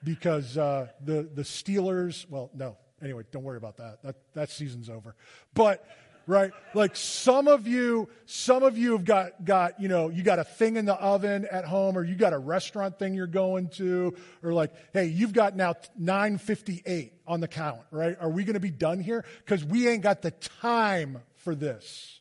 because 0.04 0.56
uh, 0.58 0.88
the, 1.04 1.28
the 1.34 1.42
Steelers, 1.42 2.28
well, 2.28 2.50
no, 2.54 2.76
anyway, 3.02 3.22
don't 3.30 3.44
worry 3.44 3.56
about 3.56 3.76
that. 3.78 4.02
That, 4.02 4.16
that 4.34 4.50
season's 4.50 4.90
over. 4.90 5.16
But 5.54 5.86
right? 6.28 6.52
Like 6.74 6.94
some 6.94 7.48
of 7.48 7.66
you, 7.66 8.08
some 8.26 8.62
of 8.62 8.76
you 8.76 8.92
have 8.92 9.06
got, 9.06 9.44
got, 9.46 9.80
you 9.80 9.88
know, 9.88 10.10
you 10.10 10.22
got 10.22 10.38
a 10.38 10.44
thing 10.44 10.76
in 10.76 10.84
the 10.84 10.94
oven 10.94 11.48
at 11.50 11.64
home 11.64 11.96
or 11.96 12.04
you 12.04 12.14
got 12.14 12.34
a 12.34 12.38
restaurant 12.38 12.98
thing 12.98 13.14
you're 13.14 13.26
going 13.26 13.70
to 13.70 14.14
or 14.42 14.52
like, 14.52 14.72
hey, 14.92 15.06
you've 15.06 15.32
got 15.32 15.56
now 15.56 15.74
958 15.96 17.14
on 17.26 17.40
the 17.40 17.48
count, 17.48 17.80
right? 17.90 18.14
Are 18.20 18.28
we 18.28 18.44
going 18.44 18.54
to 18.54 18.60
be 18.60 18.70
done 18.70 19.00
here? 19.00 19.24
Because 19.44 19.64
we 19.64 19.88
ain't 19.88 20.02
got 20.02 20.20
the 20.20 20.30
time 20.30 21.22
for 21.36 21.54
this. 21.54 22.20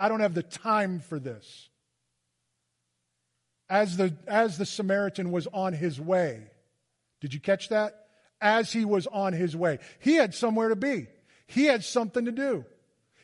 I 0.00 0.08
don't 0.08 0.20
have 0.20 0.34
the 0.34 0.42
time 0.42 1.00
for 1.00 1.18
this. 1.18 1.68
As 3.68 3.98
the, 3.98 4.16
as 4.26 4.56
the 4.56 4.64
Samaritan 4.64 5.30
was 5.30 5.46
on 5.48 5.74
his 5.74 6.00
way, 6.00 6.44
did 7.20 7.34
you 7.34 7.40
catch 7.40 7.68
that? 7.68 8.06
As 8.40 8.72
he 8.72 8.86
was 8.86 9.06
on 9.06 9.34
his 9.34 9.54
way, 9.54 9.80
he 9.98 10.14
had 10.14 10.34
somewhere 10.34 10.70
to 10.70 10.76
be. 10.76 11.08
He 11.46 11.64
had 11.64 11.84
something 11.84 12.24
to 12.24 12.32
do. 12.32 12.64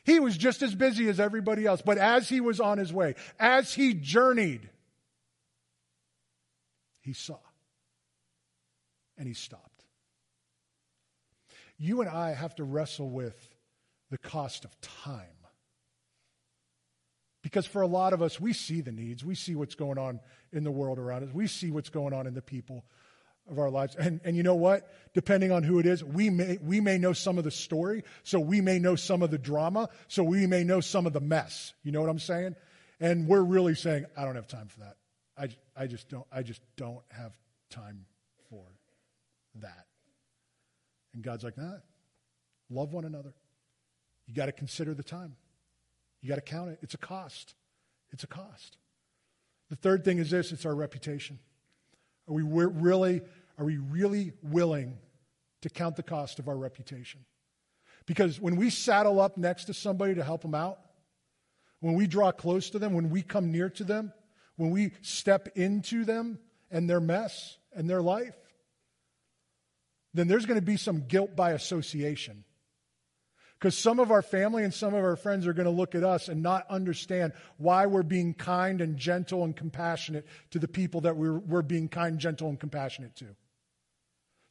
He 0.04 0.20
was 0.20 0.36
just 0.36 0.62
as 0.62 0.74
busy 0.74 1.08
as 1.08 1.18
everybody 1.18 1.66
else. 1.66 1.82
But 1.82 1.98
as 1.98 2.28
he 2.28 2.40
was 2.40 2.60
on 2.60 2.78
his 2.78 2.92
way, 2.92 3.14
as 3.38 3.72
he 3.72 3.94
journeyed, 3.94 4.68
he 7.00 7.12
saw 7.12 7.38
and 9.16 9.26
he 9.26 9.34
stopped. 9.34 9.84
You 11.78 12.00
and 12.00 12.10
I 12.10 12.34
have 12.34 12.54
to 12.56 12.64
wrestle 12.64 13.10
with 13.10 13.48
the 14.10 14.18
cost 14.18 14.64
of 14.64 14.80
time. 14.80 15.26
Because 17.42 17.66
for 17.66 17.82
a 17.82 17.86
lot 17.86 18.14
of 18.14 18.22
us, 18.22 18.40
we 18.40 18.54
see 18.54 18.80
the 18.80 18.92
needs. 18.92 19.24
We 19.24 19.34
see 19.34 19.54
what's 19.54 19.74
going 19.74 19.98
on 19.98 20.20
in 20.52 20.64
the 20.64 20.70
world 20.70 20.98
around 20.98 21.24
us. 21.24 21.34
We 21.34 21.46
see 21.46 21.70
what's 21.70 21.90
going 21.90 22.14
on 22.14 22.26
in 22.26 22.32
the 22.32 22.42
people 22.42 22.84
of 23.50 23.58
our 23.58 23.70
lives. 23.70 23.94
And, 23.96 24.20
and 24.24 24.36
you 24.36 24.42
know 24.42 24.54
what? 24.54 24.90
Depending 25.12 25.52
on 25.52 25.62
who 25.62 25.78
it 25.78 25.86
is, 25.86 26.02
we 26.02 26.30
may, 26.30 26.58
we 26.62 26.80
may 26.80 26.98
know 26.98 27.12
some 27.12 27.38
of 27.38 27.44
the 27.44 27.50
story, 27.50 28.04
so 28.22 28.40
we 28.40 28.60
may 28.60 28.78
know 28.78 28.96
some 28.96 29.22
of 29.22 29.30
the 29.30 29.38
drama, 29.38 29.88
so 30.08 30.24
we 30.24 30.46
may 30.46 30.64
know 30.64 30.80
some 30.80 31.06
of 31.06 31.12
the 31.12 31.20
mess. 31.20 31.72
You 31.82 31.92
know 31.92 32.00
what 32.00 32.10
I'm 32.10 32.18
saying? 32.18 32.56
And 33.00 33.28
we're 33.28 33.42
really 33.42 33.74
saying, 33.74 34.06
I 34.16 34.24
don't 34.24 34.36
have 34.36 34.48
time 34.48 34.68
for 34.68 34.80
that. 34.80 34.96
I, 35.36 35.48
I 35.76 35.86
just 35.86 36.08
don't, 36.08 36.26
I 36.32 36.42
just 36.42 36.62
don't 36.76 37.02
have 37.10 37.32
time 37.70 38.06
for 38.48 38.64
that. 39.56 39.86
And 41.12 41.22
God's 41.22 41.44
like, 41.44 41.56
nah, 41.56 41.76
love 42.70 42.92
one 42.92 43.04
another. 43.04 43.34
You 44.26 44.34
got 44.34 44.46
to 44.46 44.52
consider 44.52 44.94
the 44.94 45.02
time. 45.02 45.36
You 46.22 46.28
got 46.28 46.36
to 46.36 46.40
count 46.40 46.70
it. 46.70 46.78
It's 46.82 46.94
a 46.94 46.98
cost. 46.98 47.54
It's 48.10 48.24
a 48.24 48.28
cost. 48.28 48.78
The 49.70 49.76
third 49.76 50.04
thing 50.04 50.18
is 50.18 50.30
this 50.30 50.52
it's 50.52 50.64
our 50.64 50.74
reputation. 50.74 51.38
Are 52.28 52.34
we 52.34 52.42
really, 52.42 53.22
are 53.58 53.64
we 53.64 53.76
really 53.76 54.32
willing 54.42 54.98
to 55.62 55.70
count 55.70 55.96
the 55.96 56.02
cost 56.02 56.38
of 56.38 56.48
our 56.48 56.56
reputation? 56.56 57.24
Because 58.06 58.40
when 58.40 58.56
we 58.56 58.70
saddle 58.70 59.20
up 59.20 59.36
next 59.36 59.64
to 59.66 59.74
somebody 59.74 60.14
to 60.14 60.24
help 60.24 60.42
them 60.42 60.54
out, 60.54 60.78
when 61.80 61.94
we 61.94 62.06
draw 62.06 62.32
close 62.32 62.70
to 62.70 62.78
them, 62.78 62.94
when 62.94 63.10
we 63.10 63.22
come 63.22 63.52
near 63.52 63.68
to 63.70 63.84
them, 63.84 64.12
when 64.56 64.70
we 64.70 64.92
step 65.02 65.48
into 65.54 66.04
them 66.04 66.38
and 66.70 66.88
their 66.88 67.00
mess 67.00 67.58
and 67.74 67.88
their 67.88 68.02
life, 68.02 68.36
then 70.14 70.28
there's 70.28 70.46
going 70.46 70.58
to 70.58 70.64
be 70.64 70.76
some 70.76 71.00
guilt 71.06 71.34
by 71.34 71.52
association. 71.52 72.44
Because 73.58 73.78
some 73.78 73.98
of 73.98 74.10
our 74.10 74.22
family 74.22 74.62
and 74.62 74.74
some 74.74 74.94
of 74.94 75.02
our 75.02 75.16
friends 75.16 75.46
are 75.46 75.52
going 75.52 75.64
to 75.64 75.70
look 75.70 75.94
at 75.94 76.04
us 76.04 76.28
and 76.28 76.42
not 76.42 76.66
understand 76.68 77.32
why 77.56 77.86
we're 77.86 78.02
being 78.02 78.34
kind 78.34 78.80
and 78.80 78.96
gentle 78.96 79.44
and 79.44 79.56
compassionate 79.56 80.26
to 80.50 80.58
the 80.58 80.68
people 80.68 81.02
that 81.02 81.16
we're, 81.16 81.38
we're 81.38 81.62
being 81.62 81.88
kind, 81.88 82.18
gentle, 82.18 82.48
and 82.48 82.60
compassionate 82.60 83.16
to. 83.16 83.26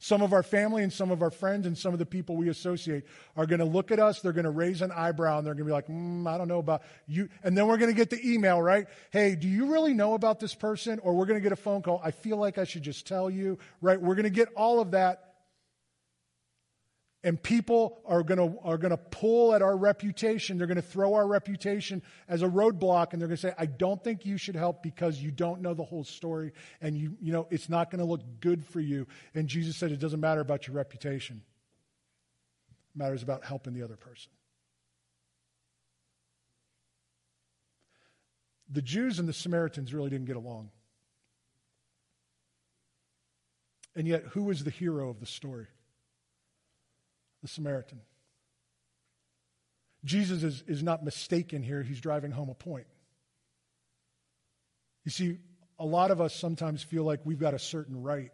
Some 0.04 0.20
of 0.20 0.32
our 0.32 0.42
family 0.42 0.82
and 0.82 0.92
some 0.92 1.10
of 1.10 1.22
our 1.22 1.30
friends 1.30 1.66
and 1.66 1.78
some 1.78 1.92
of 1.92 1.98
the 1.98 2.04
people 2.04 2.36
we 2.36 2.48
associate 2.48 3.04
are 3.36 3.46
going 3.46 3.60
to 3.60 3.64
look 3.64 3.90
at 3.90 3.98
us, 3.98 4.20
they're 4.20 4.32
going 4.32 4.44
to 4.44 4.50
raise 4.50 4.82
an 4.82 4.92
eyebrow, 4.92 5.38
and 5.38 5.46
they're 5.46 5.54
going 5.54 5.64
to 5.64 5.70
be 5.70 5.72
like, 5.72 5.86
mm, 5.86 6.26
I 6.26 6.36
don't 6.36 6.48
know 6.48 6.58
about 6.58 6.82
you. 7.06 7.28
And 7.42 7.56
then 7.56 7.66
we're 7.68 7.78
going 7.78 7.90
to 7.90 7.96
get 7.96 8.10
the 8.10 8.20
email, 8.22 8.60
right? 8.60 8.86
Hey, 9.12 9.34
do 9.34 9.48
you 9.48 9.72
really 9.72 9.94
know 9.94 10.14
about 10.14 10.40
this 10.40 10.54
person? 10.54 10.98
Or 10.98 11.14
we're 11.14 11.26
going 11.26 11.38
to 11.38 11.42
get 11.42 11.52
a 11.52 11.56
phone 11.56 11.80
call. 11.80 12.00
I 12.04 12.10
feel 12.10 12.36
like 12.36 12.58
I 12.58 12.64
should 12.64 12.82
just 12.82 13.06
tell 13.06 13.30
you, 13.30 13.58
right? 13.80 14.00
We're 14.00 14.14
going 14.14 14.24
to 14.24 14.30
get 14.30 14.48
all 14.56 14.80
of 14.80 14.90
that 14.90 15.33
and 17.24 17.42
people 17.42 18.02
are 18.04 18.22
going 18.22 18.38
to 18.38 18.58
are 18.60 18.76
to 18.76 18.96
pull 18.98 19.54
at 19.54 19.62
our 19.62 19.76
reputation. 19.76 20.58
They're 20.58 20.66
going 20.66 20.76
to 20.76 20.82
throw 20.82 21.14
our 21.14 21.26
reputation 21.26 22.02
as 22.28 22.42
a 22.42 22.46
roadblock 22.46 23.12
and 23.12 23.20
they're 23.20 23.28
going 23.28 23.36
to 23.38 23.42
say 23.42 23.54
i 23.58 23.66
don't 23.66 24.04
think 24.04 24.26
you 24.26 24.36
should 24.36 24.54
help 24.54 24.82
because 24.82 25.20
you 25.20 25.30
don't 25.30 25.62
know 25.62 25.74
the 25.74 25.82
whole 25.82 26.04
story 26.04 26.52
and 26.82 26.96
you 26.96 27.16
you 27.20 27.32
know 27.32 27.48
it's 27.50 27.68
not 27.68 27.90
going 27.90 27.98
to 27.98 28.04
look 28.04 28.20
good 28.40 28.64
for 28.64 28.80
you. 28.80 29.06
And 29.34 29.48
jesus 29.48 29.76
said 29.76 29.90
it 29.90 29.98
doesn't 29.98 30.20
matter 30.20 30.42
about 30.42 30.68
your 30.68 30.76
reputation. 30.76 31.42
It 32.94 32.98
matters 32.98 33.22
about 33.22 33.44
helping 33.44 33.72
the 33.72 33.82
other 33.82 33.96
person. 33.96 34.30
The 38.70 38.82
jews 38.82 39.18
and 39.18 39.26
the 39.26 39.32
samaritans 39.32 39.94
really 39.94 40.10
didn't 40.10 40.26
get 40.26 40.36
along. 40.36 40.70
And 43.96 44.06
yet 44.06 44.24
who 44.32 44.42
was 44.44 44.64
the 44.64 44.70
hero 44.70 45.08
of 45.08 45.20
the 45.20 45.26
story 45.26 45.68
the 47.44 47.48
Samaritan. 47.48 48.00
Jesus 50.02 50.42
is, 50.42 50.64
is 50.66 50.82
not 50.82 51.04
mistaken 51.04 51.62
here. 51.62 51.82
He's 51.82 52.00
driving 52.00 52.30
home 52.30 52.48
a 52.48 52.54
point. 52.54 52.86
You 55.04 55.10
see, 55.10 55.36
a 55.78 55.84
lot 55.84 56.10
of 56.10 56.22
us 56.22 56.34
sometimes 56.34 56.82
feel 56.82 57.04
like 57.04 57.20
we've 57.24 57.38
got 57.38 57.52
a 57.52 57.58
certain 57.58 58.02
right 58.02 58.30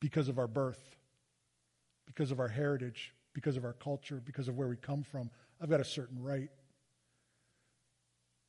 because 0.00 0.28
of 0.28 0.38
our 0.38 0.46
birth, 0.46 0.78
because 2.06 2.30
of 2.30 2.38
our 2.38 2.46
heritage, 2.46 3.12
because 3.34 3.56
of 3.56 3.64
our 3.64 3.72
culture, 3.72 4.22
because 4.24 4.46
of 4.46 4.56
where 4.56 4.68
we 4.68 4.76
come 4.76 5.02
from. 5.02 5.28
I've 5.60 5.68
got 5.68 5.80
a 5.80 5.84
certain 5.84 6.22
right. 6.22 6.50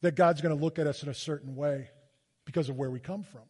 That 0.04 0.14
God's 0.16 0.42
going 0.42 0.56
to 0.56 0.64
look 0.64 0.78
at 0.78 0.86
us 0.86 1.02
in 1.02 1.10
a 1.10 1.16
certain 1.16 1.56
way 1.56 1.90
because 2.46 2.70
of 2.70 2.78
where 2.78 2.92
we 2.92 3.00
come 3.00 3.24
from. 3.24 3.42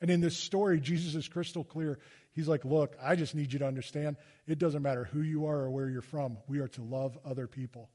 And 0.00 0.10
in 0.10 0.20
this 0.20 0.36
story, 0.36 0.80
Jesus 0.80 1.14
is 1.14 1.28
crystal 1.28 1.64
clear. 1.64 1.98
He's 2.32 2.48
like, 2.48 2.64
Look, 2.64 2.96
I 3.02 3.16
just 3.16 3.34
need 3.34 3.52
you 3.52 3.58
to 3.60 3.66
understand 3.66 4.16
it 4.46 4.58
doesn't 4.58 4.82
matter 4.82 5.04
who 5.04 5.20
you 5.20 5.46
are 5.46 5.56
or 5.56 5.70
where 5.70 5.88
you're 5.88 6.02
from. 6.02 6.38
We 6.48 6.60
are 6.60 6.68
to 6.68 6.82
love 6.82 7.18
other 7.24 7.46
people. 7.46 7.90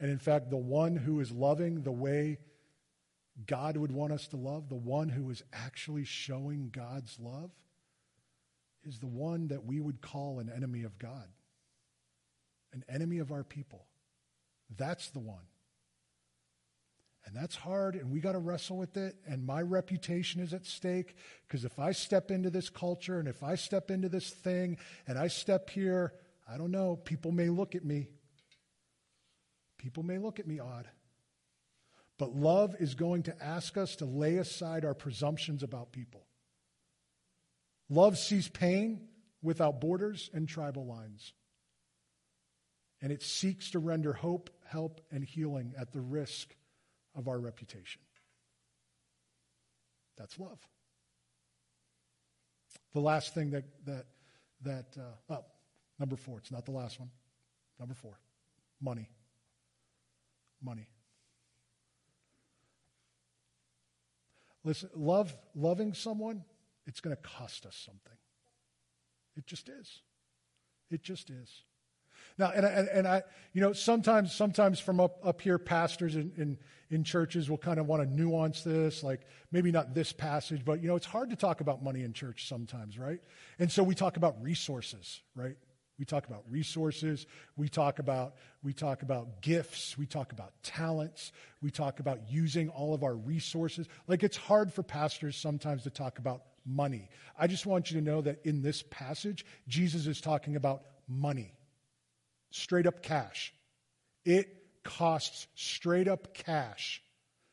And 0.00 0.10
in 0.10 0.18
fact, 0.18 0.50
the 0.50 0.56
one 0.56 0.96
who 0.96 1.20
is 1.20 1.30
loving 1.30 1.82
the 1.82 1.92
way 1.92 2.38
God 3.46 3.76
would 3.76 3.92
want 3.92 4.12
us 4.12 4.28
to 4.28 4.36
love, 4.36 4.68
the 4.68 4.74
one 4.74 5.08
who 5.08 5.30
is 5.30 5.42
actually 5.52 6.04
showing 6.04 6.70
God's 6.72 7.18
love, 7.20 7.50
is 8.84 8.98
the 8.98 9.06
one 9.06 9.48
that 9.48 9.64
we 9.64 9.80
would 9.80 10.00
call 10.00 10.38
an 10.38 10.50
enemy 10.54 10.84
of 10.84 10.98
God, 10.98 11.28
an 12.72 12.84
enemy 12.88 13.18
of 13.18 13.30
our 13.30 13.44
people. 13.44 13.86
That's 14.76 15.10
the 15.10 15.18
one. 15.18 15.44
And 17.26 17.36
that's 17.36 17.54
hard, 17.54 17.96
and 17.96 18.10
we 18.10 18.20
got 18.20 18.32
to 18.32 18.38
wrestle 18.38 18.78
with 18.78 18.96
it. 18.96 19.16
And 19.26 19.44
my 19.44 19.60
reputation 19.60 20.40
is 20.40 20.54
at 20.54 20.66
stake 20.66 21.14
because 21.46 21.64
if 21.64 21.78
I 21.78 21.92
step 21.92 22.30
into 22.30 22.50
this 22.50 22.70
culture 22.70 23.18
and 23.18 23.28
if 23.28 23.42
I 23.42 23.56
step 23.56 23.90
into 23.90 24.08
this 24.08 24.30
thing 24.30 24.78
and 25.06 25.18
I 25.18 25.28
step 25.28 25.70
here, 25.70 26.14
I 26.48 26.56
don't 26.56 26.70
know, 26.70 26.96
people 26.96 27.30
may 27.30 27.48
look 27.48 27.74
at 27.74 27.84
me. 27.84 28.08
People 29.76 30.02
may 30.02 30.18
look 30.18 30.40
at 30.40 30.46
me 30.46 30.58
odd. 30.60 30.88
But 32.18 32.34
love 32.34 32.74
is 32.80 32.94
going 32.94 33.24
to 33.24 33.42
ask 33.42 33.76
us 33.76 33.96
to 33.96 34.04
lay 34.04 34.36
aside 34.36 34.84
our 34.84 34.94
presumptions 34.94 35.62
about 35.62 35.92
people. 35.92 36.26
Love 37.88 38.18
sees 38.18 38.48
pain 38.48 39.08
without 39.42 39.80
borders 39.80 40.30
and 40.32 40.48
tribal 40.48 40.86
lines. 40.86 41.32
And 43.02 43.10
it 43.10 43.22
seeks 43.22 43.70
to 43.70 43.78
render 43.78 44.12
hope, 44.12 44.50
help, 44.66 45.00
and 45.10 45.24
healing 45.24 45.72
at 45.78 45.92
the 45.92 46.00
risk 46.00 46.54
of 47.14 47.28
our 47.28 47.38
reputation. 47.38 48.02
That's 50.16 50.38
love. 50.38 50.58
The 52.92 53.00
last 53.00 53.34
thing 53.34 53.50
that, 53.50 53.64
that, 53.86 54.06
that 54.62 54.86
uh, 54.98 55.34
oh, 55.34 55.44
number 55.98 56.16
four, 56.16 56.38
it's 56.38 56.50
not 56.50 56.64
the 56.64 56.72
last 56.72 56.98
one. 56.98 57.10
Number 57.78 57.94
four, 57.94 58.18
money. 58.80 59.08
Money. 60.62 60.88
Listen, 64.62 64.90
love, 64.94 65.34
loving 65.54 65.94
someone, 65.94 66.44
it's 66.86 67.00
going 67.00 67.16
to 67.16 67.22
cost 67.22 67.64
us 67.64 67.76
something. 67.86 68.18
It 69.36 69.46
just 69.46 69.68
is. 69.70 70.00
It 70.90 71.02
just 71.02 71.30
is. 71.30 71.62
Now, 72.36 72.52
and, 72.54 72.66
and, 72.66 72.88
and 72.88 73.08
I, 73.08 73.22
you 73.52 73.60
know, 73.60 73.72
sometimes, 73.72 74.34
sometimes 74.34 74.80
from 74.80 75.00
up, 75.00 75.18
up 75.24 75.40
here, 75.40 75.58
pastors 75.58 76.14
and, 76.14 76.32
in, 76.36 76.58
in 76.90 77.04
churches 77.04 77.48
will 77.48 77.58
kind 77.58 77.78
of 77.78 77.86
want 77.86 78.02
to 78.02 78.08
nuance 78.08 78.62
this, 78.62 79.02
like 79.02 79.20
maybe 79.52 79.70
not 79.70 79.94
this 79.94 80.12
passage, 80.12 80.64
but, 80.64 80.82
you 80.82 80.88
know, 80.88 80.96
it's 80.96 81.06
hard 81.06 81.30
to 81.30 81.36
talk 81.36 81.60
about 81.60 81.82
money 81.82 82.02
in 82.02 82.12
church 82.12 82.48
sometimes, 82.48 82.98
right? 82.98 83.20
And 83.58 83.70
so 83.70 83.82
we 83.82 83.94
talk 83.94 84.16
about 84.16 84.42
resources, 84.42 85.20
right? 85.36 85.56
We 86.00 86.06
talk 86.06 86.26
about 86.26 86.44
resources. 86.48 87.26
We 87.56 87.68
talk 87.68 87.98
about, 87.98 88.36
we 88.62 88.72
talk 88.72 89.02
about 89.02 89.42
gifts. 89.42 89.98
We 89.98 90.06
talk 90.06 90.32
about 90.32 90.54
talents. 90.62 91.30
We 91.62 91.70
talk 91.70 92.00
about 92.00 92.20
using 92.30 92.70
all 92.70 92.94
of 92.94 93.04
our 93.04 93.14
resources. 93.14 93.86
Like 94.08 94.22
it's 94.22 94.36
hard 94.36 94.72
for 94.72 94.82
pastors 94.82 95.36
sometimes 95.36 95.82
to 95.84 95.90
talk 95.90 96.18
about 96.18 96.42
money. 96.66 97.10
I 97.38 97.46
just 97.46 97.66
want 97.66 97.90
you 97.90 98.00
to 98.00 98.04
know 98.04 98.22
that 98.22 98.40
in 98.44 98.62
this 98.62 98.82
passage, 98.90 99.44
Jesus 99.68 100.06
is 100.06 100.20
talking 100.20 100.56
about 100.56 100.84
money 101.06 101.52
straight 102.50 102.86
up 102.86 103.02
cash. 103.02 103.52
It 104.24 104.59
costs 104.84 105.46
straight 105.54 106.08
up 106.08 106.34
cash 106.34 107.02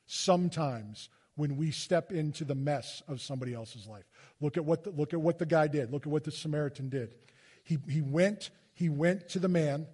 sometimes 0.05 1.09
when 1.35 1.57
we 1.57 1.71
step 1.71 2.11
into 2.11 2.45
the 2.45 2.55
mess 2.55 3.03
of 3.07 3.21
somebody 3.21 3.53
else's 3.53 3.87
life. 3.87 4.05
Look 4.41 4.57
at 4.57 4.65
what 4.65 4.83
the, 4.83 4.91
look 4.91 5.13
at 5.13 5.21
what 5.21 5.37
the 5.39 5.45
guy 5.45 5.67
did. 5.67 5.91
Look 5.91 6.07
at 6.07 6.11
what 6.11 6.23
the 6.23 6.31
Samaritan 6.31 6.89
did. 6.89 7.13
He, 7.63 7.77
he, 7.89 8.01
went, 8.01 8.49
he 8.73 8.89
went 8.89 9.29
to 9.29 9.39
the 9.39 9.49
man 9.49 9.87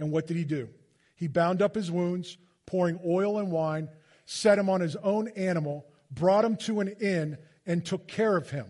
And 0.00 0.10
what 0.10 0.26
did 0.26 0.36
he 0.36 0.44
do? 0.44 0.68
He 1.14 1.28
bound 1.28 1.62
up 1.62 1.74
his 1.74 1.90
wounds, 1.90 2.38
pouring 2.66 2.98
oil 3.06 3.38
and 3.38 3.52
wine, 3.52 3.88
set 4.24 4.58
him 4.58 4.68
on 4.68 4.80
his 4.80 4.96
own 4.96 5.28
animal, 5.36 5.86
brought 6.10 6.44
him 6.44 6.56
to 6.56 6.80
an 6.80 6.88
inn, 7.00 7.38
and 7.66 7.84
took 7.84 8.08
care 8.08 8.36
of 8.36 8.50
him. 8.50 8.66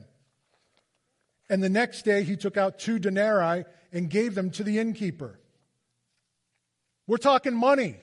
And 1.48 1.62
the 1.62 1.70
next 1.70 2.04
day 2.04 2.24
he 2.24 2.36
took 2.36 2.56
out 2.56 2.78
two 2.78 2.98
denarii 2.98 3.64
and 3.92 4.10
gave 4.10 4.34
them 4.34 4.50
to 4.50 4.64
the 4.64 4.78
innkeeper. 4.78 5.39
We're 7.10 7.16
talking 7.16 7.54
money. 7.54 7.96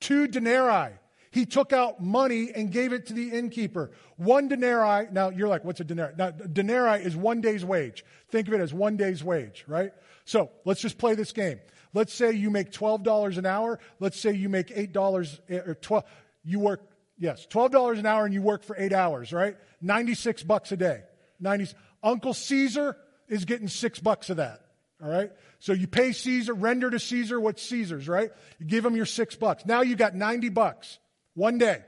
Two 0.00 0.26
denarii. 0.26 0.94
He 1.32 1.44
took 1.44 1.74
out 1.74 2.02
money 2.02 2.50
and 2.50 2.72
gave 2.72 2.94
it 2.94 3.04
to 3.08 3.12
the 3.12 3.28
innkeeper. 3.28 3.90
One 4.16 4.48
denarii, 4.48 5.08
now 5.12 5.28
you're 5.28 5.48
like, 5.48 5.66
what's 5.66 5.80
a 5.80 5.84
denarii? 5.84 6.14
Now, 6.16 6.30
denarii 6.30 7.02
is 7.04 7.14
one 7.14 7.42
day's 7.42 7.62
wage. 7.62 8.02
Think 8.30 8.48
of 8.48 8.54
it 8.54 8.60
as 8.62 8.72
one 8.72 8.96
day's 8.96 9.22
wage, 9.22 9.66
right? 9.68 9.92
So 10.24 10.50
let's 10.64 10.80
just 10.80 10.96
play 10.96 11.14
this 11.14 11.32
game. 11.32 11.60
Let's 11.92 12.14
say 12.14 12.32
you 12.32 12.48
make 12.48 12.72
$12 12.72 13.36
an 13.36 13.44
hour. 13.44 13.78
Let's 13.98 14.18
say 14.18 14.32
you 14.32 14.48
make 14.48 14.68
$8 14.68 15.38
eh, 15.50 15.58
or 15.58 15.74
12, 15.74 16.04
you 16.42 16.58
work, 16.58 16.80
yes, 17.18 17.46
$12 17.50 17.98
an 17.98 18.06
hour 18.06 18.24
and 18.24 18.32
you 18.32 18.40
work 18.40 18.64
for 18.64 18.76
eight 18.78 18.94
hours, 18.94 19.30
right? 19.30 19.58
96 19.82 20.42
bucks 20.44 20.72
a 20.72 20.78
day. 20.78 21.02
90, 21.38 21.74
Uncle 22.02 22.32
Caesar 22.32 22.96
is 23.28 23.44
getting 23.44 23.68
six 23.68 23.98
bucks 23.98 24.30
of 24.30 24.38
that. 24.38 24.69
All 25.02 25.10
right? 25.10 25.30
So 25.58 25.72
you 25.72 25.86
pay 25.86 26.12
Caesar, 26.12 26.54
render 26.54 26.90
to 26.90 26.98
Caesar 26.98 27.40
what's 27.40 27.62
Caesar's, 27.62 28.08
right? 28.08 28.30
You 28.58 28.66
give 28.66 28.84
him 28.84 28.96
your 28.96 29.06
six 29.06 29.34
bucks. 29.34 29.64
Now 29.64 29.82
you 29.82 29.96
got 29.96 30.14
90 30.14 30.48
bucks. 30.50 30.98
One 31.34 31.58
day. 31.58 31.82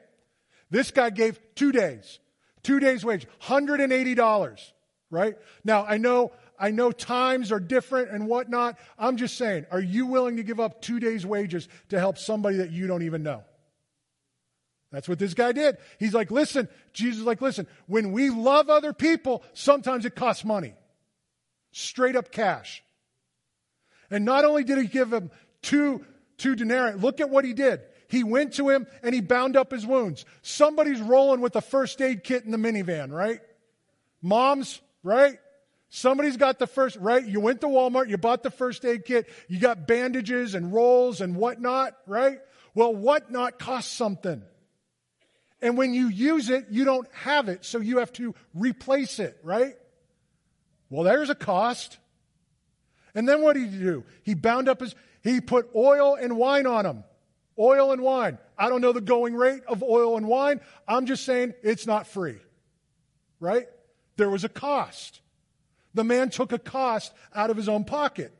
This 0.71 0.91
guy 0.91 1.11
gave 1.11 1.39
two 1.55 1.73
days. 1.73 2.19
Two 2.63 2.81
days 2.81 3.05
wage. 3.05 3.27
$180. 3.43 4.73
Right? 5.11 5.37
Now 5.63 5.85
I 5.85 5.99
know, 5.99 6.33
I 6.59 6.71
know 6.71 6.91
times 6.91 7.53
are 7.53 7.61
different 7.61 8.11
and 8.11 8.27
whatnot. 8.27 8.79
I'm 8.99 9.19
just 9.19 9.37
saying, 9.37 9.67
are 9.71 9.81
you 9.81 10.07
willing 10.07 10.37
to 10.37 10.43
give 10.43 10.59
up 10.59 10.81
two 10.81 11.01
days 11.01 11.27
wages 11.27 11.69
to 11.91 11.99
help 11.99 12.17
somebody 12.17 12.59
that 12.59 12.71
you 12.71 12.87
don't 12.87 13.03
even 13.03 13.23
know? 13.23 13.43
That's 14.91 15.09
what 15.09 15.19
this 15.19 15.35
guy 15.35 15.53
did. 15.53 15.79
He's 15.99 16.15
like, 16.15 16.31
listen, 16.31 16.69
Jesus 16.93 17.21
is 17.21 17.27
like, 17.27 17.41
listen, 17.41 17.67
when 17.87 18.13
we 18.13 18.29
love 18.29 18.69
other 18.69 18.93
people, 18.93 19.43
sometimes 19.55 20.05
it 20.05 20.15
costs 20.15 20.45
money. 20.45 20.75
Straight 21.73 22.15
up 22.15 22.31
cash. 22.31 22.83
And 24.13 24.27
not 24.27 24.45
only 24.45 24.63
did 24.63 24.77
he 24.77 24.87
give 24.87 25.13
him 25.13 25.31
two, 25.63 26.05
two 26.37 26.55
denarii, 26.55 26.95
look 26.95 27.21
at 27.21 27.31
what 27.31 27.47
he 27.47 27.55
did. 27.55 27.81
He 28.09 28.23
went 28.23 28.53
to 28.55 28.69
him 28.69 28.87
and 29.03 29.15
he 29.15 29.23
bound 29.23 29.57
up 29.57 29.73
his 29.73 29.87
wounds. 29.87 30.27
Somebody's 30.43 31.01
rolling 31.01 31.41
with 31.41 31.57
a 31.57 31.63
first 31.63 32.01
aid 32.03 32.23
kit 32.23 32.45
in 32.45 32.51
the 32.51 32.59
minivan, 32.59 33.11
right? 33.11 33.41
Moms, 34.21 34.83
right? 35.03 35.39
Somebody's 35.89 36.37
got 36.37 36.59
the 36.59 36.67
first, 36.67 36.99
right? 36.99 37.27
You 37.27 37.41
went 37.41 37.63
to 37.63 37.69
Walmart, 37.69 38.11
you 38.11 38.19
bought 38.19 38.43
the 38.43 38.51
first 38.51 38.85
aid 38.85 39.07
kit, 39.07 39.31
you 39.49 39.59
got 39.59 39.87
bandages 39.87 40.55
and 40.55 40.75
rolls 40.75 41.23
and 41.23 41.35
whatnot, 41.35 41.97
right? 42.07 42.39
Well, 42.75 42.95
whatnot 42.95 43.59
costs 43.59 43.93
something. 43.93 44.43
And 45.63 45.79
when 45.79 45.95
you 45.95 46.09
use 46.09 46.51
it, 46.51 46.67
you 46.71 46.85
don't 46.85 47.09
have 47.15 47.49
it, 47.49 47.65
so 47.65 47.79
you 47.79 47.99
have 47.99 48.13
to 48.15 48.35
replace 48.53 49.19
it, 49.19 49.39
right? 49.43 49.75
Well, 50.91 51.05
there's 51.05 51.31
a 51.31 51.35
cost. 51.35 51.97
And 53.15 53.29
then 53.29 53.43
what 53.43 53.55
did 53.55 53.71
he 53.71 53.79
do? 53.79 54.05
He 54.23 54.35
bound 54.35 54.69
up 54.69 54.81
his, 54.81 54.95
he 55.23 55.41
put 55.41 55.69
oil 55.75 56.15
and 56.15 56.37
wine 56.37 56.67
on 56.67 56.87
him. 56.87 57.05
Oil 57.59 57.93
and 57.93 58.01
wine. 58.01 58.39
I 58.57 58.69
don't 58.69 58.81
know 58.81 58.93
the 58.93 59.01
going 59.01 59.35
rate 59.35 59.63
of 59.69 59.83
oil 59.83 60.17
and 60.17 60.27
wine. 60.27 60.61
I'm 60.89 61.07
just 61.07 61.25
saying 61.25 61.55
it's 61.63 61.87
not 61.87 62.07
free. 62.07 62.39
Right? 63.41 63.67
There 64.17 64.31
was 64.31 64.45
a 64.45 64.49
cost. 64.49 65.21
The 65.95 66.05
man 66.05 66.31
took 66.31 66.53
a 66.53 66.59
cost 66.59 67.13
out 67.35 67.51
of 67.51 67.57
his 67.57 67.69
own 67.69 67.85
pocket. 67.85 68.33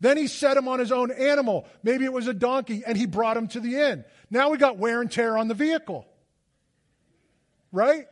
Then 0.00 0.16
he 0.16 0.26
set 0.26 0.56
him 0.56 0.68
on 0.68 0.78
his 0.78 0.92
own 0.92 1.10
animal. 1.10 1.66
Maybe 1.82 2.04
it 2.04 2.12
was 2.12 2.26
a 2.26 2.34
donkey, 2.34 2.82
and 2.86 2.96
he 2.96 3.06
brought 3.06 3.36
him 3.36 3.48
to 3.48 3.60
the 3.60 3.76
inn. 3.76 4.04
Now 4.30 4.50
we 4.50 4.58
got 4.58 4.78
wear 4.78 5.00
and 5.00 5.10
tear 5.10 5.36
on 5.38 5.48
the 5.48 5.54
vehicle. 5.54 6.06
Right? 7.72 8.06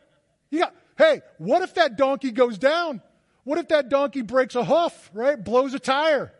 You 0.49 0.59
got, 0.59 0.75
hey, 0.97 1.21
what 1.37 1.61
if 1.61 1.75
that 1.75 1.97
donkey 1.97 2.31
goes 2.31 2.57
down? 2.57 3.01
What 3.45 3.59
if 3.59 3.69
that 3.69 3.89
donkey 3.89 4.21
breaks 4.21 4.55
a 4.55 4.65
hoof, 4.65 5.09
right? 5.13 5.41
Blows 5.41 5.73
a 5.73 5.79
tire, 5.79 6.33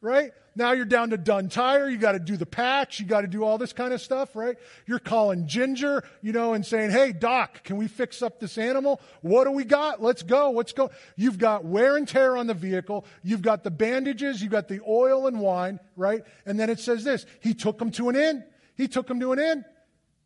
right? 0.00 0.32
Now 0.56 0.72
you're 0.72 0.84
down 0.84 1.10
to 1.10 1.16
done 1.16 1.48
tire. 1.48 1.88
You 1.88 1.96
got 1.96 2.12
to 2.12 2.18
do 2.18 2.36
the 2.36 2.46
patch. 2.46 2.98
You 2.98 3.06
got 3.06 3.20
to 3.20 3.28
do 3.28 3.44
all 3.44 3.56
this 3.56 3.72
kind 3.72 3.92
of 3.92 4.00
stuff, 4.00 4.34
right? 4.34 4.56
You're 4.86 4.98
calling 4.98 5.46
Ginger, 5.46 6.02
you 6.22 6.32
know, 6.32 6.54
and 6.54 6.66
saying, 6.66 6.90
Hey, 6.90 7.12
doc, 7.12 7.62
can 7.62 7.76
we 7.76 7.86
fix 7.86 8.20
up 8.20 8.40
this 8.40 8.58
animal? 8.58 9.00
What 9.20 9.44
do 9.44 9.52
we 9.52 9.64
got? 9.64 10.02
Let's 10.02 10.22
go. 10.22 10.50
Let's 10.50 10.72
go. 10.72 10.90
You've 11.14 11.38
got 11.38 11.64
wear 11.64 11.96
and 11.96 12.08
tear 12.08 12.36
on 12.36 12.46
the 12.46 12.54
vehicle. 12.54 13.04
You've 13.22 13.42
got 13.42 13.62
the 13.62 13.70
bandages. 13.70 14.42
You've 14.42 14.50
got 14.50 14.66
the 14.66 14.80
oil 14.88 15.26
and 15.28 15.40
wine, 15.40 15.78
right? 15.96 16.22
And 16.46 16.58
then 16.58 16.68
it 16.68 16.80
says 16.80 17.04
this. 17.04 17.26
He 17.40 17.54
took 17.54 17.80
him 17.80 17.90
to 17.92 18.08
an 18.08 18.16
inn. 18.16 18.44
He 18.76 18.88
took 18.88 19.08
him 19.08 19.20
to 19.20 19.32
an 19.32 19.38
inn. 19.38 19.64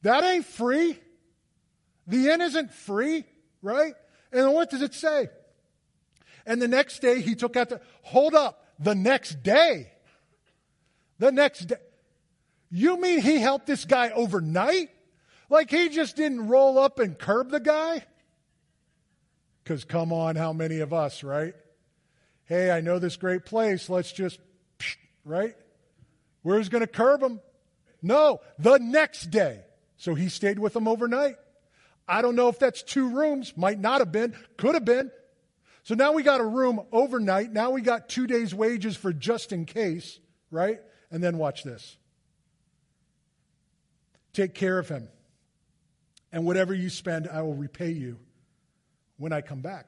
That 0.03 0.25
ain't 0.25 0.47
free. 0.47 0.99
The 2.07 2.31
inn 2.31 2.41
isn't 2.41 2.73
free, 2.73 3.25
right? 3.63 3.95
And 4.33 4.53
what 4.53 4.71
does 4.71 4.83
it 4.83 4.95
say? 4.95 5.29
And 6.47 6.61
the 6.61 6.69
next 6.69 7.01
day 7.01 7.21
he 7.21 7.35
took 7.35 7.57
out 7.57 7.71
the, 7.71 7.81
hold 8.03 8.35
up, 8.35 8.65
the 8.79 8.95
next 8.95 9.43
day. 9.43 9.91
The 11.19 11.33
next 11.33 11.67
day. 11.67 11.77
You 12.71 13.01
mean 13.01 13.21
he 13.21 13.39
helped 13.39 13.67
this 13.67 13.85
guy 13.85 14.11
overnight? 14.11 14.91
Like 15.49 15.71
he 15.71 15.89
just 15.89 16.17
didn't 16.17 16.49
roll 16.49 16.79
up 16.79 16.99
and 16.99 17.19
curb 17.19 17.51
the 17.51 17.61
guy? 17.61 18.05
Because 19.63 19.85
come 19.85 20.13
on, 20.13 20.37
how 20.37 20.53
many 20.53 20.81
of 20.81 20.93
us, 20.93 21.23
right? 21.23 21.55
Hey, 22.45 22.71
I 22.71 22.81
know 22.81 22.99
this 22.99 23.17
great 23.17 23.47
place. 23.47 23.89
Let's 23.89 24.13
just, 24.13 24.39
right? 25.25 25.55
Where's 26.43 26.69
going 26.69 26.83
to 26.83 26.87
curb 26.87 27.23
him? 27.23 27.41
No, 28.03 28.41
the 28.59 28.79
next 28.79 29.31
day. 29.31 29.63
So 29.97 30.15
he 30.15 30.29
stayed 30.29 30.59
with 30.59 30.77
him 30.77 30.87
overnight. 30.87 31.37
I 32.07 32.21
don't 32.21 32.37
know 32.37 32.49
if 32.49 32.59
that's 32.59 32.83
two 32.83 33.09
rooms. 33.09 33.57
Might 33.57 33.81
not 33.81 34.01
have 34.01 34.13
been. 34.13 34.37
Could 34.59 34.75
have 34.75 34.85
been. 34.85 35.11
So 35.85 35.95
now 35.95 36.13
we 36.13 36.23
got 36.23 36.41
a 36.41 36.45
room 36.45 36.81
overnight. 36.93 37.53
Now 37.53 37.71
we 37.71 37.83
got 37.83 38.09
two 38.09 38.27
days' 38.27 38.55
wages 38.55 38.97
for 38.97 39.13
just 39.13 39.53
in 39.53 39.67
case, 39.67 40.19
right? 40.51 40.81
And 41.11 41.23
then 41.23 41.37
watch 41.37 41.63
this. 41.63 41.99
Take 44.33 44.55
care 44.55 44.79
of 44.79 44.89
him. 44.89 45.09
And 46.33 46.47
whatever 46.47 46.75
you 46.75 46.89
spend, 46.89 47.29
I 47.29 47.43
will 47.43 47.55
repay 47.55 47.91
you 47.91 48.19
when 49.19 49.33
I 49.33 49.43
come 49.43 49.61
back. 49.61 49.87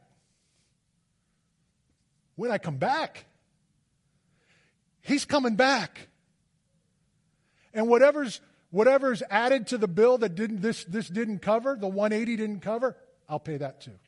When 2.36 2.50
I 2.50 2.58
come 2.58 2.76
back. 2.76 3.24
He's 5.00 5.24
coming 5.24 5.56
back. 5.56 6.08
And 7.72 7.88
whatever's 7.88 8.40
whatever's 8.70 9.22
added 9.30 9.68
to 9.68 9.78
the 9.78 9.88
bill 9.88 10.18
that 10.18 10.34
didn't 10.34 10.60
this 10.60 10.84
this 10.84 11.08
didn't 11.08 11.38
cover, 11.40 11.74
the 11.80 11.88
180 11.88 12.36
didn't 12.36 12.60
cover, 12.60 12.96
I'll 13.28 13.40
pay 13.40 13.56
that 13.56 13.80
too. 13.80 13.98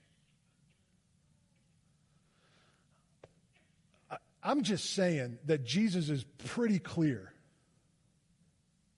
I'm 4.42 4.62
just 4.62 4.94
saying 4.94 5.38
that 5.46 5.64
Jesus 5.64 6.08
is 6.08 6.24
pretty 6.46 6.78
clear 6.78 7.32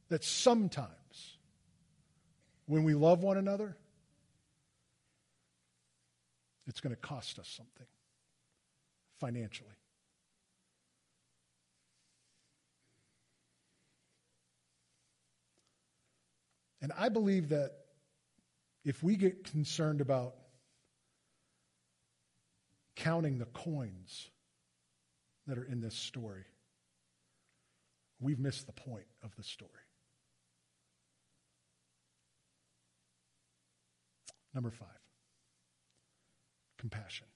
that 0.09 0.23
sometimes 0.23 0.91
when 2.67 2.85
we 2.85 2.95
love 2.95 3.23
one 3.23 3.37
another, 3.37 3.77
it's 6.67 6.81
going 6.81 6.95
to 6.95 7.01
cost 7.01 7.39
us 7.39 7.49
something 7.49 7.87
financially. 9.19 9.69
And 16.83 16.93
I 16.97 17.09
believe 17.09 17.51
that 17.51 17.73
if 18.85 19.03
we 19.03 19.17
get 19.17 19.45
concerned 19.45 20.01
about 20.01 20.35
counting 22.97 23.39
the 23.39 23.47
coins, 23.47 24.31
that 25.51 25.59
are 25.59 25.65
in 25.65 25.81
this 25.81 25.97
story, 25.97 26.45
we've 28.21 28.39
missed 28.39 28.67
the 28.67 28.73
point 28.73 29.07
of 29.25 29.35
the 29.35 29.43
story. 29.43 29.71
Number 34.55 34.71
five, 34.71 34.87
compassion. 36.79 37.27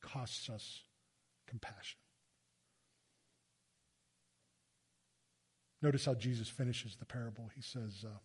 Costs 0.00 0.48
us 0.48 0.82
compassion. 1.48 1.98
Notice 5.82 6.04
how 6.04 6.14
Jesus 6.14 6.48
finishes 6.48 6.94
the 6.94 7.04
parable. 7.04 7.50
He 7.56 7.62
says, 7.62 8.04
uh, 8.06 8.18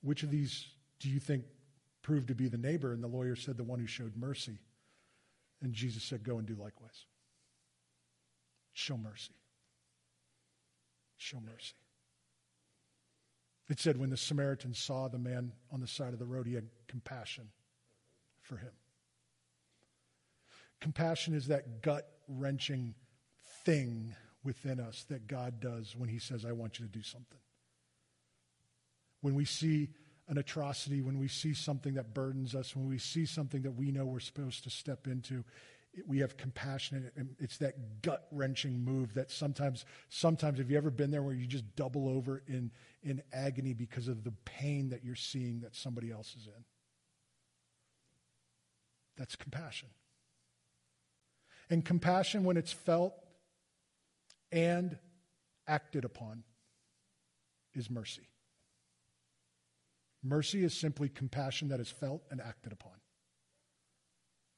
Which 0.00 0.22
of 0.22 0.30
these 0.30 0.68
do 1.00 1.08
you 1.08 1.18
think 1.18 1.42
proved 2.02 2.28
to 2.28 2.36
be 2.36 2.46
the 2.46 2.56
neighbor? 2.56 2.92
And 2.92 3.02
the 3.02 3.08
lawyer 3.08 3.34
said, 3.34 3.56
The 3.56 3.64
one 3.64 3.80
who 3.80 3.86
showed 3.88 4.16
mercy. 4.16 4.58
And 5.62 5.72
Jesus 5.72 6.02
said, 6.02 6.22
Go 6.22 6.38
and 6.38 6.46
do 6.46 6.54
likewise. 6.54 7.06
Show 8.72 8.96
mercy. 8.96 9.34
Show 11.16 11.40
mercy. 11.40 11.74
It 13.68 13.80
said 13.80 13.96
when 13.96 14.10
the 14.10 14.16
Samaritan 14.16 14.74
saw 14.74 15.08
the 15.08 15.18
man 15.18 15.52
on 15.72 15.80
the 15.80 15.88
side 15.88 16.12
of 16.12 16.18
the 16.18 16.26
road, 16.26 16.46
he 16.46 16.54
had 16.54 16.68
compassion 16.86 17.48
for 18.42 18.58
him. 18.58 18.72
Compassion 20.80 21.34
is 21.34 21.46
that 21.48 21.82
gut 21.82 22.06
wrenching 22.28 22.94
thing 23.64 24.14
within 24.44 24.78
us 24.78 25.04
that 25.08 25.26
God 25.26 25.60
does 25.60 25.94
when 25.96 26.08
He 26.08 26.18
says, 26.18 26.44
I 26.44 26.52
want 26.52 26.78
you 26.78 26.86
to 26.86 26.92
do 26.92 27.02
something. 27.02 27.38
When 29.20 29.34
we 29.34 29.44
see 29.44 29.88
an 30.28 30.38
atrocity, 30.38 31.00
when 31.00 31.18
we 31.18 31.28
see 31.28 31.54
something 31.54 31.94
that 31.94 32.12
burdens 32.12 32.54
us, 32.54 32.74
when 32.74 32.88
we 32.88 32.98
see 32.98 33.26
something 33.26 33.62
that 33.62 33.72
we 33.72 33.92
know 33.92 34.04
we're 34.04 34.18
supposed 34.18 34.64
to 34.64 34.70
step 34.70 35.06
into, 35.06 35.44
it, 35.92 36.06
we 36.06 36.18
have 36.18 36.36
compassion. 36.36 37.10
And 37.16 37.36
it's 37.38 37.58
that 37.58 38.02
gut 38.02 38.26
wrenching 38.32 38.84
move 38.84 39.14
that 39.14 39.30
sometimes, 39.30 39.84
sometimes, 40.08 40.58
have 40.58 40.70
you 40.70 40.76
ever 40.76 40.90
been 40.90 41.10
there 41.10 41.22
where 41.22 41.34
you 41.34 41.46
just 41.46 41.76
double 41.76 42.08
over 42.08 42.42
in, 42.48 42.72
in 43.02 43.22
agony 43.32 43.72
because 43.72 44.08
of 44.08 44.24
the 44.24 44.32
pain 44.44 44.88
that 44.90 45.04
you're 45.04 45.14
seeing 45.14 45.60
that 45.60 45.76
somebody 45.76 46.10
else 46.10 46.34
is 46.36 46.46
in? 46.46 46.64
That's 49.16 49.36
compassion. 49.36 49.88
And 51.70 51.84
compassion, 51.84 52.44
when 52.44 52.56
it's 52.56 52.72
felt 52.72 53.14
and 54.52 54.98
acted 55.66 56.04
upon, 56.04 56.44
is 57.74 57.90
mercy. 57.90 58.28
Mercy 60.28 60.64
is 60.64 60.74
simply 60.74 61.08
compassion 61.08 61.68
that 61.68 61.80
is 61.80 61.90
felt 61.90 62.22
and 62.30 62.40
acted 62.40 62.72
upon. 62.72 62.92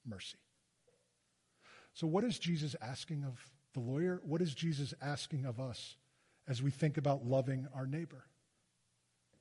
Mercy. 0.07 0.39
So, 1.93 2.07
what 2.07 2.25
is 2.25 2.39
Jesus 2.39 2.75
asking 2.81 3.25
of 3.25 3.39
the 3.75 3.81
lawyer? 3.81 4.23
What 4.25 4.41
is 4.41 4.55
Jesus 4.55 4.95
asking 5.03 5.45
of 5.45 5.61
us 5.61 5.97
as 6.47 6.63
we 6.63 6.71
think 6.71 6.97
about 6.97 7.27
loving 7.27 7.69
our 7.75 7.87
neighbor? 7.87 8.25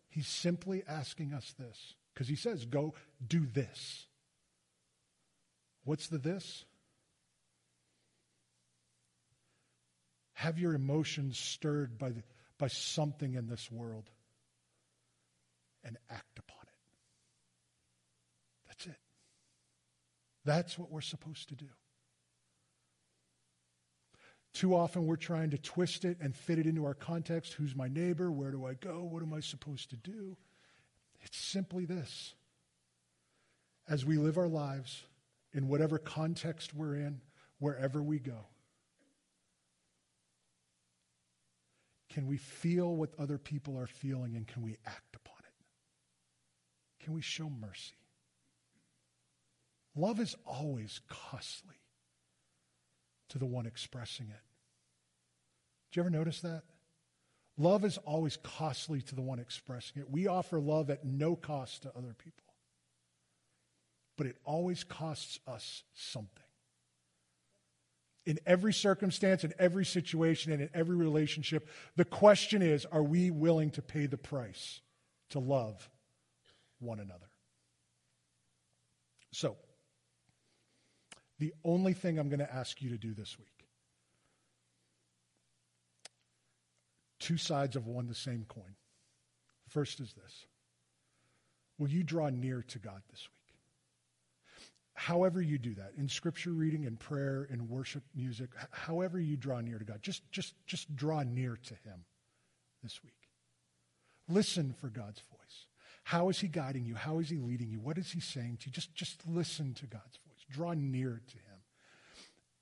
He's 0.09 0.27
simply 0.27 0.83
asking 0.87 1.33
us 1.33 1.53
this 1.57 1.95
because 2.13 2.27
he 2.27 2.35
says, 2.35 2.65
Go 2.65 2.93
do 3.25 3.45
this. 3.45 4.07
What's 5.85 6.07
the 6.07 6.17
this? 6.17 6.65
Have 10.33 10.59
your 10.59 10.73
emotions 10.73 11.39
stirred 11.39 11.97
by, 11.97 12.09
the, 12.09 12.23
by 12.57 12.67
something 12.67 13.35
in 13.35 13.47
this 13.47 13.71
world 13.71 14.09
and 15.87 15.97
act 16.09 16.37
upon 16.37 16.61
it. 16.61 16.73
That's 18.67 18.85
it. 18.85 18.99
That's 20.45 20.77
what 20.77 20.91
we're 20.91 21.01
supposed 21.01 21.49
to 21.49 21.55
do. 21.55 21.69
Too 24.53 24.75
often 24.75 25.05
we're 25.05 25.15
trying 25.15 25.51
to 25.51 25.57
twist 25.57 26.03
it 26.03 26.17
and 26.19 26.35
fit 26.35 26.59
it 26.59 26.65
into 26.65 26.85
our 26.85 26.93
context. 26.93 27.53
Who's 27.53 27.75
my 27.75 27.87
neighbor? 27.87 28.31
Where 28.31 28.51
do 28.51 28.65
I 28.65 28.73
go? 28.73 29.03
What 29.03 29.23
am 29.23 29.33
I 29.33 29.39
supposed 29.39 29.91
to 29.91 29.95
do? 29.95 30.35
It's 31.21 31.37
simply 31.37 31.85
this. 31.85 32.33
As 33.87 34.05
we 34.05 34.17
live 34.17 34.37
our 34.37 34.47
lives 34.47 35.03
in 35.53 35.67
whatever 35.67 35.97
context 35.97 36.73
we're 36.73 36.95
in, 36.95 37.21
wherever 37.59 38.01
we 38.01 38.19
go, 38.19 38.47
can 42.09 42.27
we 42.27 42.37
feel 42.37 42.95
what 42.95 43.11
other 43.19 43.37
people 43.37 43.77
are 43.77 43.87
feeling 43.87 44.35
and 44.35 44.47
can 44.47 44.63
we 44.63 44.77
act? 44.85 45.06
Can 47.07 47.13
we 47.13 47.21
show 47.21 47.49
mercy? 47.49 47.95
Love 49.95 50.19
is 50.19 50.35
always 50.45 50.99
costly 51.07 51.77
to 53.29 53.39
the 53.39 53.45
one 53.45 53.65
expressing 53.65 54.25
it. 54.27 54.41
Do 55.89 55.99
you 55.99 56.01
ever 56.01 56.09
notice 56.09 56.41
that? 56.41 56.63
Love 57.57 57.85
is 57.85 57.97
always 57.99 58.35
costly 58.35 59.01
to 59.03 59.15
the 59.15 59.21
one 59.21 59.39
expressing 59.39 60.01
it. 60.01 60.11
We 60.11 60.27
offer 60.27 60.59
love 60.59 60.89
at 60.89 61.05
no 61.05 61.37
cost 61.37 61.83
to 61.83 61.95
other 61.95 62.13
people, 62.13 62.53
but 64.17 64.27
it 64.27 64.35
always 64.43 64.83
costs 64.83 65.39
us 65.47 65.83
something. 65.93 66.43
In 68.25 68.37
every 68.45 68.73
circumstance, 68.73 69.45
in 69.45 69.53
every 69.57 69.85
situation, 69.85 70.51
and 70.51 70.61
in 70.61 70.69
every 70.73 70.97
relationship, 70.97 71.69
the 71.95 72.03
question 72.03 72.61
is 72.61 72.85
are 72.85 73.01
we 73.01 73.31
willing 73.31 73.69
to 73.71 73.81
pay 73.81 74.07
the 74.07 74.17
price 74.17 74.81
to 75.29 75.39
love 75.39 75.89
one 76.79 76.99
another? 76.99 77.29
So, 79.31 79.55
the 81.39 81.53
only 81.63 81.93
thing 81.93 82.17
I'm 82.17 82.29
going 82.29 82.39
to 82.39 82.53
ask 82.53 82.81
you 82.81 82.89
to 82.89 82.97
do 82.97 83.13
this 83.13 83.37
week 83.37 83.57
two 87.19 87.37
sides 87.37 87.75
of 87.75 87.87
one 87.87 88.07
the 88.07 88.15
same 88.15 88.45
coin. 88.47 88.75
First 89.67 89.99
is 89.99 90.13
this 90.13 90.45
Will 91.77 91.89
you 91.89 92.03
draw 92.03 92.29
near 92.29 92.63
to 92.69 92.79
God 92.79 93.01
this 93.09 93.27
week? 93.33 93.37
However, 94.93 95.41
you 95.41 95.59
do 95.59 95.75
that 95.75 95.91
in 95.97 96.09
scripture 96.09 96.51
reading, 96.51 96.85
in 96.85 96.95
prayer, 96.95 97.47
in 97.51 97.67
worship 97.69 98.03
music, 98.15 98.49
however 98.71 99.19
you 99.19 99.37
draw 99.37 99.61
near 99.61 99.77
to 99.77 99.85
God, 99.85 100.01
just, 100.01 100.23
just, 100.31 100.55
just 100.65 100.95
draw 100.95 101.21
near 101.21 101.55
to 101.65 101.73
Him 101.75 102.05
this 102.81 103.03
week. 103.03 103.13
Listen 104.27 104.73
for 104.73 104.87
God's 104.87 105.21
voice. 105.31 105.67
How 106.07 106.29
is 106.29 106.39
He 106.39 106.47
guiding 106.47 106.85
you? 106.85 106.95
How 106.95 107.19
is 107.19 107.27
He 107.27 107.37
leading 107.37 107.69
you? 107.69 107.81
What 107.81 107.97
is 107.97 108.09
He 108.09 108.21
saying 108.21 108.59
to 108.61 108.67
you? 108.67 108.71
Just, 108.71 108.95
just 108.95 109.27
listen 109.27 109.73
to 109.73 109.87
God's 109.87 110.17
voice. 110.25 110.45
Draw 110.49 110.71
near 110.75 111.21
to 111.27 111.35
Him. 111.35 111.59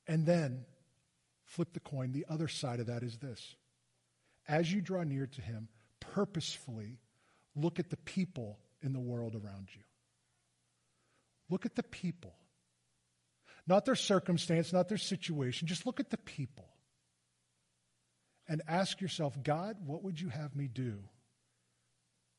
And 0.08 0.26
then 0.26 0.66
flip 1.44 1.72
the 1.72 1.80
coin. 1.80 2.12
The 2.12 2.26
other 2.28 2.48
side 2.48 2.80
of 2.80 2.88
that 2.88 3.04
is 3.04 3.20
this 3.20 3.56
as 4.48 4.74
you 4.74 4.82
draw 4.82 5.04
near 5.04 5.28
to 5.28 5.42
Him, 5.42 5.68
purposefully 6.00 6.98
look 7.56 7.78
at 7.78 7.92
the 7.92 7.98
people 7.98 8.58
in 8.82 8.94
the 8.94 9.00
world 9.00 9.36
around 9.36 9.68
you. 9.76 9.84
Look 11.48 11.68
at 11.68 11.76
the 11.76 11.84
people. 11.84 12.34
Not 13.68 13.86
their 13.86 13.94
circumstance, 13.94 14.74
not 14.74 14.90
their 14.90 14.98
situation. 14.98 15.68
Just 15.68 15.86
look 15.86 16.00
at 16.00 16.10
the 16.10 16.18
people. 16.18 16.70
And 18.48 18.64
ask 18.68 19.02
yourself, 19.02 19.38
God, 19.44 19.78
what 19.86 20.04
would 20.04 20.20
you 20.20 20.30
have 20.30 20.56
me 20.56 20.68
do 20.68 21.04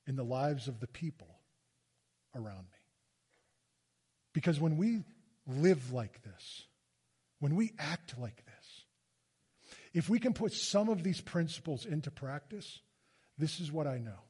in 0.06 0.16
the 0.16 0.24
lives 0.24 0.68
of 0.68 0.80
the 0.80 0.86
people 0.86 1.40
around 2.34 2.64
me? 2.64 2.78
Because 4.32 4.60
when 4.60 4.76
we 4.76 5.02
live 5.46 5.92
like 5.92 6.22
this, 6.22 6.62
when 7.40 7.56
we 7.56 7.72
act 7.78 8.18
like 8.18 8.44
this, 8.44 8.84
if 9.92 10.10
we 10.10 10.18
can 10.18 10.34
put 10.34 10.52
some 10.52 10.88
of 10.88 11.02
these 11.02 11.20
principles 11.20 11.86
into 11.86 12.10
practice, 12.10 12.80
this 13.38 13.60
is 13.60 13.72
what 13.72 13.86
I 13.86 13.98
know 13.98 14.20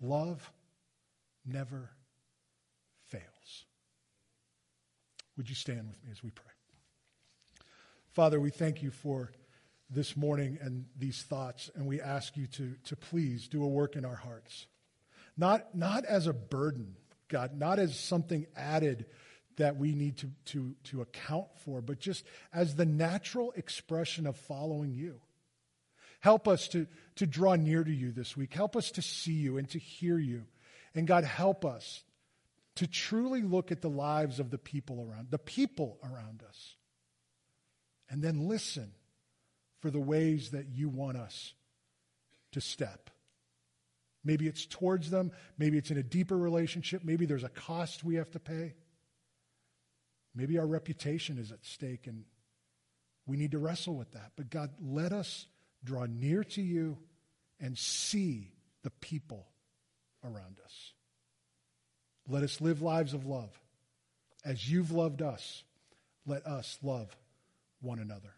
love 0.00 0.52
never 1.44 1.90
fails. 3.06 3.64
Would 5.36 5.48
you 5.48 5.54
stand 5.54 5.88
with 5.88 6.04
me 6.04 6.10
as 6.10 6.22
we 6.22 6.30
pray? 6.30 6.44
Father, 8.10 8.40
we 8.40 8.50
thank 8.50 8.82
you 8.82 8.90
for 8.90 9.30
this 9.90 10.16
morning 10.16 10.58
and 10.60 10.86
these 10.98 11.22
thoughts, 11.22 11.70
and 11.74 11.86
we 11.86 12.00
ask 12.00 12.36
you 12.36 12.46
to, 12.46 12.74
to 12.84 12.96
please 12.96 13.48
do 13.48 13.62
a 13.62 13.68
work 13.68 13.96
in 13.96 14.04
our 14.04 14.14
hearts. 14.14 14.66
Not, 15.36 15.74
not 15.74 16.04
as 16.04 16.26
a 16.26 16.32
burden, 16.32 16.96
God, 17.28 17.56
not 17.56 17.78
as 17.78 17.98
something 17.98 18.46
added 18.56 19.06
that 19.56 19.76
we 19.76 19.94
need 19.94 20.18
to, 20.18 20.30
to, 20.46 20.74
to 20.84 21.00
account 21.00 21.46
for, 21.64 21.80
but 21.80 21.98
just 21.98 22.24
as 22.52 22.74
the 22.74 22.84
natural 22.84 23.52
expression 23.56 24.26
of 24.26 24.36
following 24.36 24.92
you. 24.92 25.20
Help 26.20 26.48
us 26.48 26.68
to, 26.68 26.86
to 27.16 27.26
draw 27.26 27.54
near 27.54 27.82
to 27.82 27.92
you 27.92 28.12
this 28.12 28.36
week. 28.36 28.52
Help 28.52 28.76
us 28.76 28.90
to 28.92 29.02
see 29.02 29.32
you 29.32 29.58
and 29.58 29.68
to 29.70 29.78
hear 29.78 30.18
you. 30.18 30.44
And 30.94 31.06
God, 31.06 31.24
help 31.24 31.64
us 31.64 32.02
to 32.76 32.86
truly 32.86 33.42
look 33.42 33.72
at 33.72 33.82
the 33.82 33.90
lives 33.90 34.40
of 34.40 34.50
the 34.50 34.58
people 34.58 35.00
around, 35.08 35.28
the 35.30 35.38
people 35.38 35.98
around 36.04 36.42
us, 36.48 36.76
and 38.10 38.22
then 38.22 38.48
listen 38.48 38.92
for 39.80 39.90
the 39.90 40.00
ways 40.00 40.50
that 40.50 40.68
you 40.68 40.88
want 40.88 41.16
us 41.16 41.54
to 42.52 42.60
step. 42.60 43.10
Maybe 44.24 44.46
it's 44.46 44.66
towards 44.66 45.10
them, 45.10 45.32
maybe 45.56 45.78
it's 45.78 45.90
in 45.90 45.98
a 45.98 46.02
deeper 46.02 46.36
relationship, 46.36 47.02
maybe 47.04 47.26
there's 47.26 47.44
a 47.44 47.48
cost 47.48 48.04
we 48.04 48.16
have 48.16 48.30
to 48.32 48.40
pay. 48.40 48.74
Maybe 50.34 50.58
our 50.58 50.66
reputation 50.66 51.38
is 51.38 51.50
at 51.50 51.64
stake 51.64 52.06
and 52.06 52.24
we 53.26 53.36
need 53.36 53.52
to 53.52 53.58
wrestle 53.58 53.94
with 53.94 54.12
that. 54.12 54.32
But 54.36 54.50
God, 54.50 54.70
let 54.80 55.12
us 55.12 55.46
draw 55.84 56.06
near 56.06 56.44
to 56.44 56.62
you 56.62 56.98
and 57.60 57.76
see 57.76 58.52
the 58.82 58.90
people 58.90 59.46
around 60.24 60.58
us. 60.64 60.92
Let 62.28 62.42
us 62.42 62.60
live 62.60 62.82
lives 62.82 63.14
of 63.14 63.26
love. 63.26 63.50
As 64.44 64.70
you've 64.70 64.92
loved 64.92 65.22
us, 65.22 65.64
let 66.26 66.46
us 66.46 66.78
love 66.82 67.16
one 67.80 67.98
another. 67.98 68.37